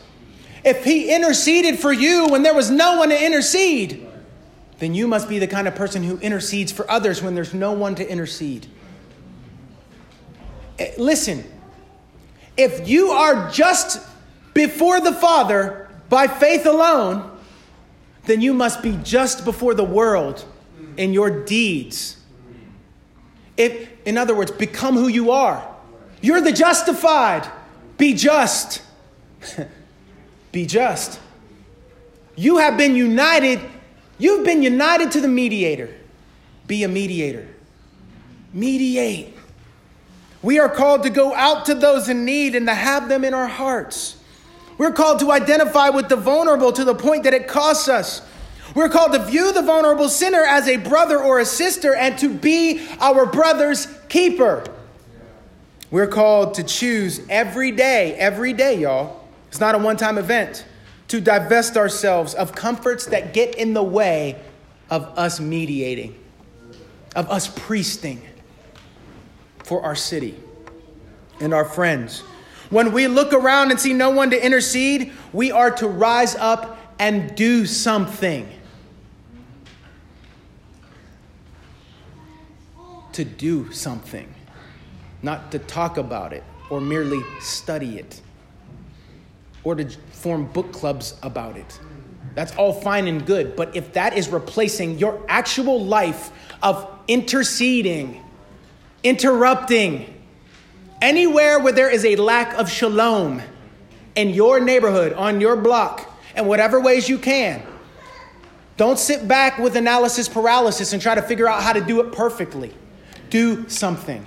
If 0.63 0.83
he 0.85 1.13
interceded 1.13 1.79
for 1.79 1.91
you 1.91 2.27
when 2.27 2.43
there 2.43 2.53
was 2.53 2.69
no 2.69 2.97
one 2.97 3.09
to 3.09 3.25
intercede, 3.25 4.07
then 4.79 4.93
you 4.93 5.07
must 5.07 5.27
be 5.27 5.39
the 5.39 5.47
kind 5.47 5.67
of 5.67 5.75
person 5.75 6.03
who 6.03 6.17
intercedes 6.19 6.71
for 6.71 6.89
others 6.89 7.21
when 7.21 7.35
there's 7.35 7.53
no 7.53 7.73
one 7.73 7.95
to 7.95 8.09
intercede. 8.09 8.67
Eh, 10.79 10.93
listen, 10.97 11.43
if 12.57 12.87
you 12.87 13.09
are 13.09 13.51
just 13.51 14.01
before 14.53 15.01
the 15.01 15.13
Father 15.13 15.89
by 16.09 16.27
faith 16.27 16.65
alone, 16.65 17.29
then 18.25 18.41
you 18.41 18.53
must 18.53 18.81
be 18.81 18.97
just 19.03 19.43
before 19.43 19.73
the 19.73 19.83
world 19.83 20.45
in 20.97 21.13
your 21.13 21.43
deeds. 21.43 22.17
If, 23.57 23.89
in 24.05 24.17
other 24.17 24.35
words, 24.35 24.51
become 24.51 24.95
who 24.95 25.07
you 25.07 25.31
are. 25.31 25.67
You're 26.21 26.41
the 26.41 26.53
justified. 26.53 27.49
Be 27.97 28.13
just. 28.13 28.81
be 30.53 30.65
just. 30.65 31.19
You 32.37 32.57
have 32.59 32.77
been 32.77 32.95
united. 32.95 33.59
You've 34.17 34.45
been 34.45 34.63
united 34.63 35.11
to 35.11 35.19
the 35.19 35.27
mediator. 35.27 35.93
Be 36.67 36.83
a 36.83 36.87
mediator. 36.87 37.47
Mediate. 38.53 39.35
We 40.43 40.59
are 40.59 40.69
called 40.69 41.03
to 41.03 41.09
go 41.09 41.33
out 41.33 41.65
to 41.65 41.73
those 41.73 42.07
in 42.07 42.23
need 42.23 42.55
and 42.55 42.67
to 42.67 42.73
have 42.73 43.09
them 43.09 43.25
in 43.25 43.33
our 43.33 43.47
hearts. 43.47 44.17
We're 44.77 44.91
called 44.91 45.19
to 45.19 45.31
identify 45.31 45.89
with 45.89 46.07
the 46.07 46.15
vulnerable 46.15 46.71
to 46.71 46.85
the 46.85 46.95
point 46.95 47.23
that 47.23 47.33
it 47.33 47.47
costs 47.47 47.89
us. 47.89 48.21
We're 48.75 48.89
called 48.89 49.13
to 49.13 49.19
view 49.19 49.53
the 49.53 49.61
vulnerable 49.61 50.09
sinner 50.09 50.43
as 50.43 50.67
a 50.67 50.77
brother 50.77 51.19
or 51.19 51.39
a 51.39 51.45
sister 51.45 51.95
and 51.95 52.17
to 52.19 52.29
be 52.29 52.85
our 52.99 53.25
brother's 53.25 53.87
keeper. 54.07 54.63
We're 55.89 56.07
called 56.07 56.55
to 56.55 56.63
choose 56.63 57.21
every 57.29 57.71
day, 57.71 58.13
every 58.15 58.53
day, 58.53 58.79
y'all. 58.79 59.22
It's 59.53 59.59
not 59.59 59.75
a 59.75 59.77
one 59.77 59.97
time 59.97 60.17
event, 60.17 60.65
to 61.09 61.21
divest 61.21 61.77
ourselves 61.77 62.33
of 62.33 62.55
comforts 62.55 63.05
that 63.05 63.35
get 63.35 63.53
in 63.53 63.75
the 63.75 63.83
way 63.83 64.41
of 64.89 65.03
us 65.15 65.39
mediating, 65.39 66.15
of 67.15 67.29
us 67.29 67.49
priesting 67.49 68.23
for 69.63 69.83
our 69.83 69.93
city 69.93 70.39
and 71.39 71.53
our 71.53 71.65
friends. 71.65 72.21
When 72.71 72.93
we 72.93 73.05
look 73.05 73.31
around 73.31 73.69
and 73.69 73.79
see 73.79 73.93
no 73.93 74.09
one 74.09 74.31
to 74.31 74.43
intercede, 74.43 75.13
we 75.33 75.51
are 75.51 75.69
to 75.69 75.87
rise 75.87 76.33
up 76.33 76.79
and 76.97 77.35
do 77.35 77.67
something. 77.67 78.49
To 83.11 83.23
do 83.23 83.71
something, 83.71 84.33
not 85.21 85.51
to 85.51 85.59
talk 85.59 85.97
about 85.97 86.33
it 86.33 86.43
or 86.71 86.81
merely 86.81 87.21
study 87.39 87.99
it 87.99 88.19
or 89.63 89.75
to 89.75 89.89
form 90.11 90.45
book 90.47 90.71
clubs 90.71 91.15
about 91.23 91.57
it. 91.57 91.79
That's 92.35 92.55
all 92.55 92.73
fine 92.73 93.07
and 93.07 93.25
good, 93.25 93.55
but 93.55 93.75
if 93.75 93.93
that 93.93 94.17
is 94.17 94.29
replacing 94.29 94.97
your 94.97 95.23
actual 95.27 95.83
life 95.83 96.31
of 96.61 96.89
interceding, 97.07 98.23
interrupting, 99.03 100.13
Anywhere 101.03 101.59
where 101.59 101.73
there 101.73 101.89
is 101.89 102.05
a 102.05 102.15
lack 102.15 102.53
of 102.57 102.71
shalom 102.71 103.41
in 104.15 104.29
your 104.29 104.61
neighborhood, 104.61 105.11
on 105.11 105.41
your 105.41 105.57
block, 105.57 106.09
in 106.33 106.45
whatever 106.45 106.79
ways 106.79 107.09
you 107.09 107.17
can, 107.17 107.61
don't 108.77 108.97
sit 108.97 109.27
back 109.27 109.57
with 109.57 109.75
analysis 109.75 110.29
paralysis 110.29 110.93
and 110.93 111.01
try 111.01 111.13
to 111.13 111.21
figure 111.21 111.45
out 111.45 111.61
how 111.61 111.73
to 111.73 111.81
do 111.81 111.99
it 111.99 112.13
perfectly. 112.13 112.73
Do 113.29 113.67
something. 113.67 114.25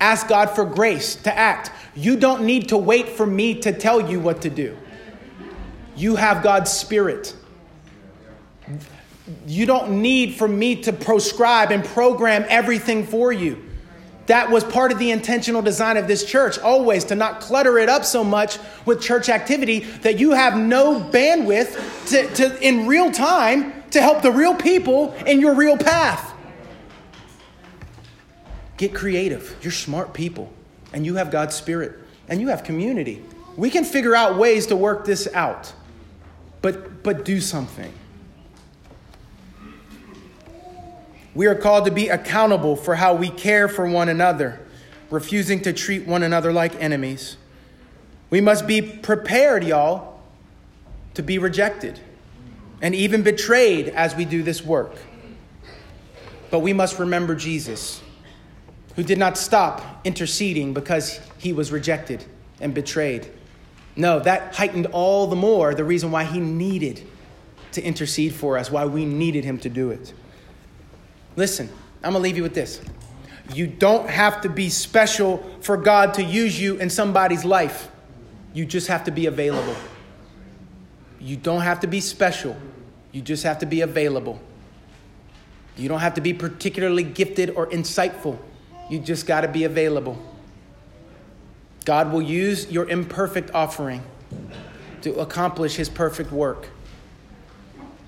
Ask 0.00 0.28
God 0.28 0.50
for 0.50 0.64
grace 0.64 1.16
to 1.16 1.36
act. 1.36 1.72
You 1.94 2.16
don't 2.16 2.44
need 2.44 2.68
to 2.68 2.76
wait 2.76 3.08
for 3.08 3.26
me 3.26 3.54
to 3.60 3.72
tell 3.72 4.10
you 4.10 4.20
what 4.20 4.42
to 4.42 4.50
do. 4.50 4.76
You 5.96 6.16
have 6.16 6.42
God's 6.42 6.70
Spirit. 6.70 7.34
You 9.46 9.66
don't 9.66 10.00
need 10.00 10.34
for 10.34 10.46
me 10.46 10.76
to 10.82 10.92
proscribe 10.92 11.72
and 11.72 11.84
program 11.84 12.44
everything 12.48 13.04
for 13.04 13.32
you. 13.32 13.64
That 14.26 14.50
was 14.50 14.62
part 14.62 14.92
of 14.92 14.98
the 14.98 15.10
intentional 15.10 15.62
design 15.62 15.96
of 15.96 16.06
this 16.06 16.22
church, 16.24 16.58
always 16.58 17.04
to 17.04 17.14
not 17.14 17.40
clutter 17.40 17.78
it 17.78 17.88
up 17.88 18.04
so 18.04 18.22
much 18.22 18.58
with 18.84 19.00
church 19.00 19.30
activity 19.30 19.80
that 20.02 20.18
you 20.18 20.32
have 20.32 20.56
no 20.56 21.00
bandwidth 21.00 22.08
to, 22.10 22.26
to 22.34 22.66
in 22.66 22.86
real 22.86 23.10
time 23.10 23.72
to 23.90 24.02
help 24.02 24.20
the 24.20 24.30
real 24.30 24.54
people 24.54 25.14
in 25.26 25.40
your 25.40 25.54
real 25.54 25.78
path. 25.78 26.27
Get 28.78 28.94
creative. 28.94 29.54
You're 29.60 29.72
smart 29.72 30.14
people, 30.14 30.50
and 30.94 31.04
you 31.04 31.16
have 31.16 31.30
God's 31.30 31.54
Spirit, 31.54 31.98
and 32.28 32.40
you 32.40 32.48
have 32.48 32.64
community. 32.64 33.22
We 33.56 33.68
can 33.68 33.84
figure 33.84 34.14
out 34.14 34.38
ways 34.38 34.66
to 34.68 34.76
work 34.76 35.04
this 35.04 35.28
out, 35.34 35.72
but, 36.62 37.02
but 37.02 37.24
do 37.24 37.40
something. 37.40 37.92
We 41.34 41.46
are 41.46 41.54
called 41.54 41.84
to 41.84 41.90
be 41.90 42.08
accountable 42.08 42.74
for 42.74 42.94
how 42.94 43.14
we 43.14 43.28
care 43.28 43.68
for 43.68 43.86
one 43.86 44.08
another, 44.08 44.60
refusing 45.10 45.60
to 45.62 45.72
treat 45.72 46.06
one 46.06 46.22
another 46.22 46.52
like 46.52 46.74
enemies. 46.76 47.36
We 48.30 48.40
must 48.40 48.66
be 48.66 48.82
prepared, 48.82 49.64
y'all, 49.64 50.20
to 51.14 51.22
be 51.22 51.38
rejected 51.38 52.00
and 52.80 52.94
even 52.94 53.22
betrayed 53.22 53.88
as 53.88 54.14
we 54.14 54.24
do 54.24 54.42
this 54.42 54.64
work. 54.64 54.94
But 56.50 56.60
we 56.60 56.72
must 56.72 56.98
remember 56.98 57.34
Jesus, 57.34 58.00
who 58.98 59.04
did 59.04 59.16
not 59.16 59.38
stop 59.38 60.00
interceding 60.04 60.74
because 60.74 61.20
he 61.38 61.52
was 61.52 61.70
rejected 61.70 62.24
and 62.60 62.74
betrayed. 62.74 63.30
No, 63.94 64.18
that 64.18 64.56
heightened 64.56 64.86
all 64.86 65.28
the 65.28 65.36
more 65.36 65.72
the 65.72 65.84
reason 65.84 66.10
why 66.10 66.24
he 66.24 66.40
needed 66.40 67.06
to 67.70 67.80
intercede 67.80 68.34
for 68.34 68.58
us, 68.58 68.72
why 68.72 68.86
we 68.86 69.04
needed 69.04 69.44
him 69.44 69.56
to 69.58 69.68
do 69.68 69.92
it. 69.92 70.12
Listen, 71.36 71.68
I'm 72.02 72.10
going 72.10 72.14
to 72.14 72.18
leave 72.18 72.36
you 72.36 72.42
with 72.42 72.54
this. 72.54 72.80
You 73.54 73.68
don't 73.68 74.10
have 74.10 74.40
to 74.40 74.48
be 74.48 74.68
special 74.68 75.48
for 75.60 75.76
God 75.76 76.14
to 76.14 76.24
use 76.24 76.60
you 76.60 76.78
in 76.78 76.90
somebody's 76.90 77.44
life. 77.44 77.92
You 78.52 78.66
just 78.66 78.88
have 78.88 79.04
to 79.04 79.12
be 79.12 79.26
available. 79.26 79.76
You 81.20 81.36
don't 81.36 81.60
have 81.60 81.78
to 81.80 81.86
be 81.86 82.00
special. 82.00 82.56
You 83.12 83.22
just 83.22 83.44
have 83.44 83.60
to 83.60 83.66
be 83.66 83.82
available. 83.82 84.40
You 85.76 85.88
don't 85.88 86.00
have 86.00 86.14
to 86.14 86.20
be 86.20 86.34
particularly 86.34 87.04
gifted 87.04 87.50
or 87.50 87.68
insightful. 87.68 88.40
You 88.88 88.98
just 88.98 89.26
got 89.26 89.42
to 89.42 89.48
be 89.48 89.64
available. 89.64 90.18
God 91.84 92.12
will 92.12 92.22
use 92.22 92.70
your 92.70 92.88
imperfect 92.88 93.50
offering 93.54 94.02
to 95.02 95.14
accomplish 95.20 95.76
his 95.76 95.88
perfect 95.88 96.32
work. 96.32 96.68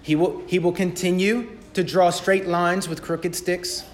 He 0.02 0.14
will, 0.14 0.42
he 0.46 0.58
will 0.58 0.72
continue 0.72 1.56
to 1.74 1.84
draw 1.84 2.10
straight 2.10 2.46
lines 2.46 2.88
with 2.88 3.02
crooked 3.02 3.34
sticks. 3.34 3.84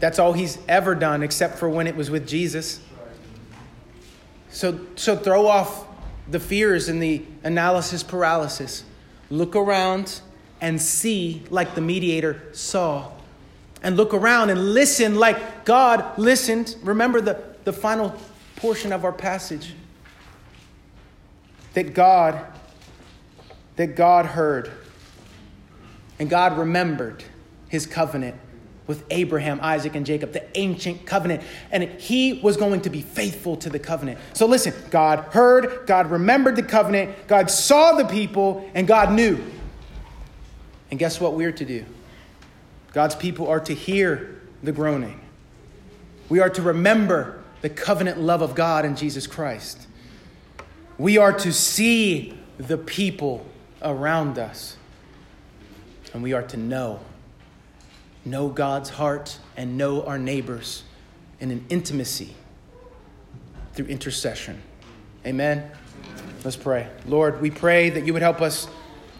That's 0.00 0.18
all 0.18 0.32
he's 0.32 0.58
ever 0.68 0.94
done, 0.94 1.22
except 1.22 1.58
for 1.58 1.68
when 1.68 1.86
it 1.86 1.96
was 1.96 2.10
with 2.10 2.26
Jesus. 2.26 2.80
So, 4.50 4.80
so 4.96 5.16
throw 5.16 5.46
off 5.46 5.86
the 6.28 6.40
fears 6.40 6.88
and 6.88 7.02
the 7.02 7.22
analysis 7.44 8.02
paralysis. 8.02 8.84
Look 9.30 9.54
around 9.54 10.20
and 10.60 10.80
see 10.80 11.42
like 11.50 11.74
the 11.74 11.80
mediator 11.80 12.42
saw. 12.52 13.12
And 13.82 13.96
look 13.96 14.14
around 14.14 14.50
and 14.50 14.74
listen 14.74 15.16
like 15.16 15.64
God 15.64 16.18
listened. 16.18 16.76
Remember 16.82 17.20
the, 17.20 17.42
the 17.64 17.72
final 17.72 18.14
portion 18.56 18.92
of 18.92 19.04
our 19.04 19.12
passage 19.12 19.74
that 21.74 21.92
God 21.92 22.44
that 23.76 23.94
God 23.94 24.24
heard 24.26 24.70
and 26.18 26.30
God 26.30 26.58
remembered 26.58 27.22
his 27.68 27.86
covenant 27.86 28.36
with 28.86 29.04
Abraham, 29.10 29.58
Isaac, 29.62 29.94
and 29.94 30.06
Jacob, 30.06 30.32
the 30.32 30.44
ancient 30.56 31.04
covenant. 31.06 31.42
And 31.70 31.84
he 31.84 32.34
was 32.34 32.56
going 32.56 32.82
to 32.82 32.90
be 32.90 33.02
faithful 33.02 33.56
to 33.56 33.68
the 33.68 33.78
covenant. 33.78 34.18
So 34.32 34.46
listen, 34.46 34.72
God 34.90 35.20
heard, 35.32 35.86
God 35.86 36.10
remembered 36.10 36.56
the 36.56 36.62
covenant, 36.62 37.26
God 37.26 37.50
saw 37.50 37.94
the 37.96 38.04
people, 38.04 38.68
and 38.74 38.86
God 38.86 39.12
knew. 39.12 39.44
And 40.90 40.98
guess 40.98 41.20
what 41.20 41.34
we're 41.34 41.52
to 41.52 41.64
do? 41.64 41.84
God's 42.96 43.14
people 43.14 43.46
are 43.48 43.60
to 43.60 43.74
hear 43.74 44.40
the 44.62 44.72
groaning. 44.72 45.20
We 46.30 46.40
are 46.40 46.48
to 46.48 46.62
remember 46.62 47.44
the 47.60 47.68
covenant 47.68 48.18
love 48.18 48.40
of 48.40 48.54
God 48.54 48.86
in 48.86 48.96
Jesus 48.96 49.26
Christ. 49.26 49.86
We 50.96 51.18
are 51.18 51.34
to 51.34 51.52
see 51.52 52.38
the 52.56 52.78
people 52.78 53.44
around 53.82 54.38
us 54.38 54.78
And 56.14 56.22
we 56.22 56.32
are 56.32 56.42
to 56.44 56.56
know. 56.56 57.00
Know 58.24 58.48
God's 58.48 58.88
heart 58.88 59.40
and 59.58 59.76
know 59.76 60.02
our 60.04 60.18
neighbors 60.18 60.82
in 61.38 61.50
an 61.50 61.66
intimacy 61.68 62.34
through 63.74 63.88
intercession. 63.88 64.62
Amen. 65.26 65.70
Let's 66.44 66.56
pray. 66.56 66.88
Lord, 67.04 67.42
we 67.42 67.50
pray 67.50 67.90
that 67.90 68.06
you 68.06 68.14
would 68.14 68.22
help 68.22 68.40
us 68.40 68.68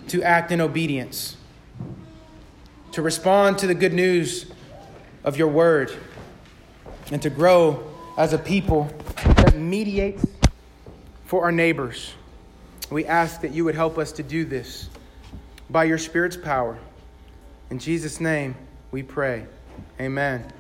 to 0.08 0.22
act 0.22 0.50
in 0.50 0.62
obedience, 0.62 1.35
to 2.96 3.02
respond 3.02 3.58
to 3.58 3.66
the 3.66 3.74
good 3.74 3.92
news 3.92 4.50
of 5.22 5.36
your 5.36 5.48
word, 5.48 5.94
and 7.12 7.20
to 7.20 7.28
grow 7.28 7.92
as 8.16 8.32
a 8.32 8.38
people 8.38 8.90
that 9.20 9.54
mediates 9.54 10.24
for 11.26 11.44
our 11.44 11.52
neighbors. 11.52 12.14
We 12.90 13.04
ask 13.04 13.42
that 13.42 13.52
you 13.52 13.66
would 13.66 13.74
help 13.74 13.98
us 13.98 14.12
to 14.12 14.22
do 14.22 14.46
this 14.46 14.88
by 15.68 15.84
your 15.84 15.98
Spirit's 15.98 16.38
power. 16.38 16.78
In 17.68 17.78
Jesus' 17.78 18.18
name 18.18 18.54
we 18.90 19.02
pray. 19.02 19.44
Amen. 20.00 20.50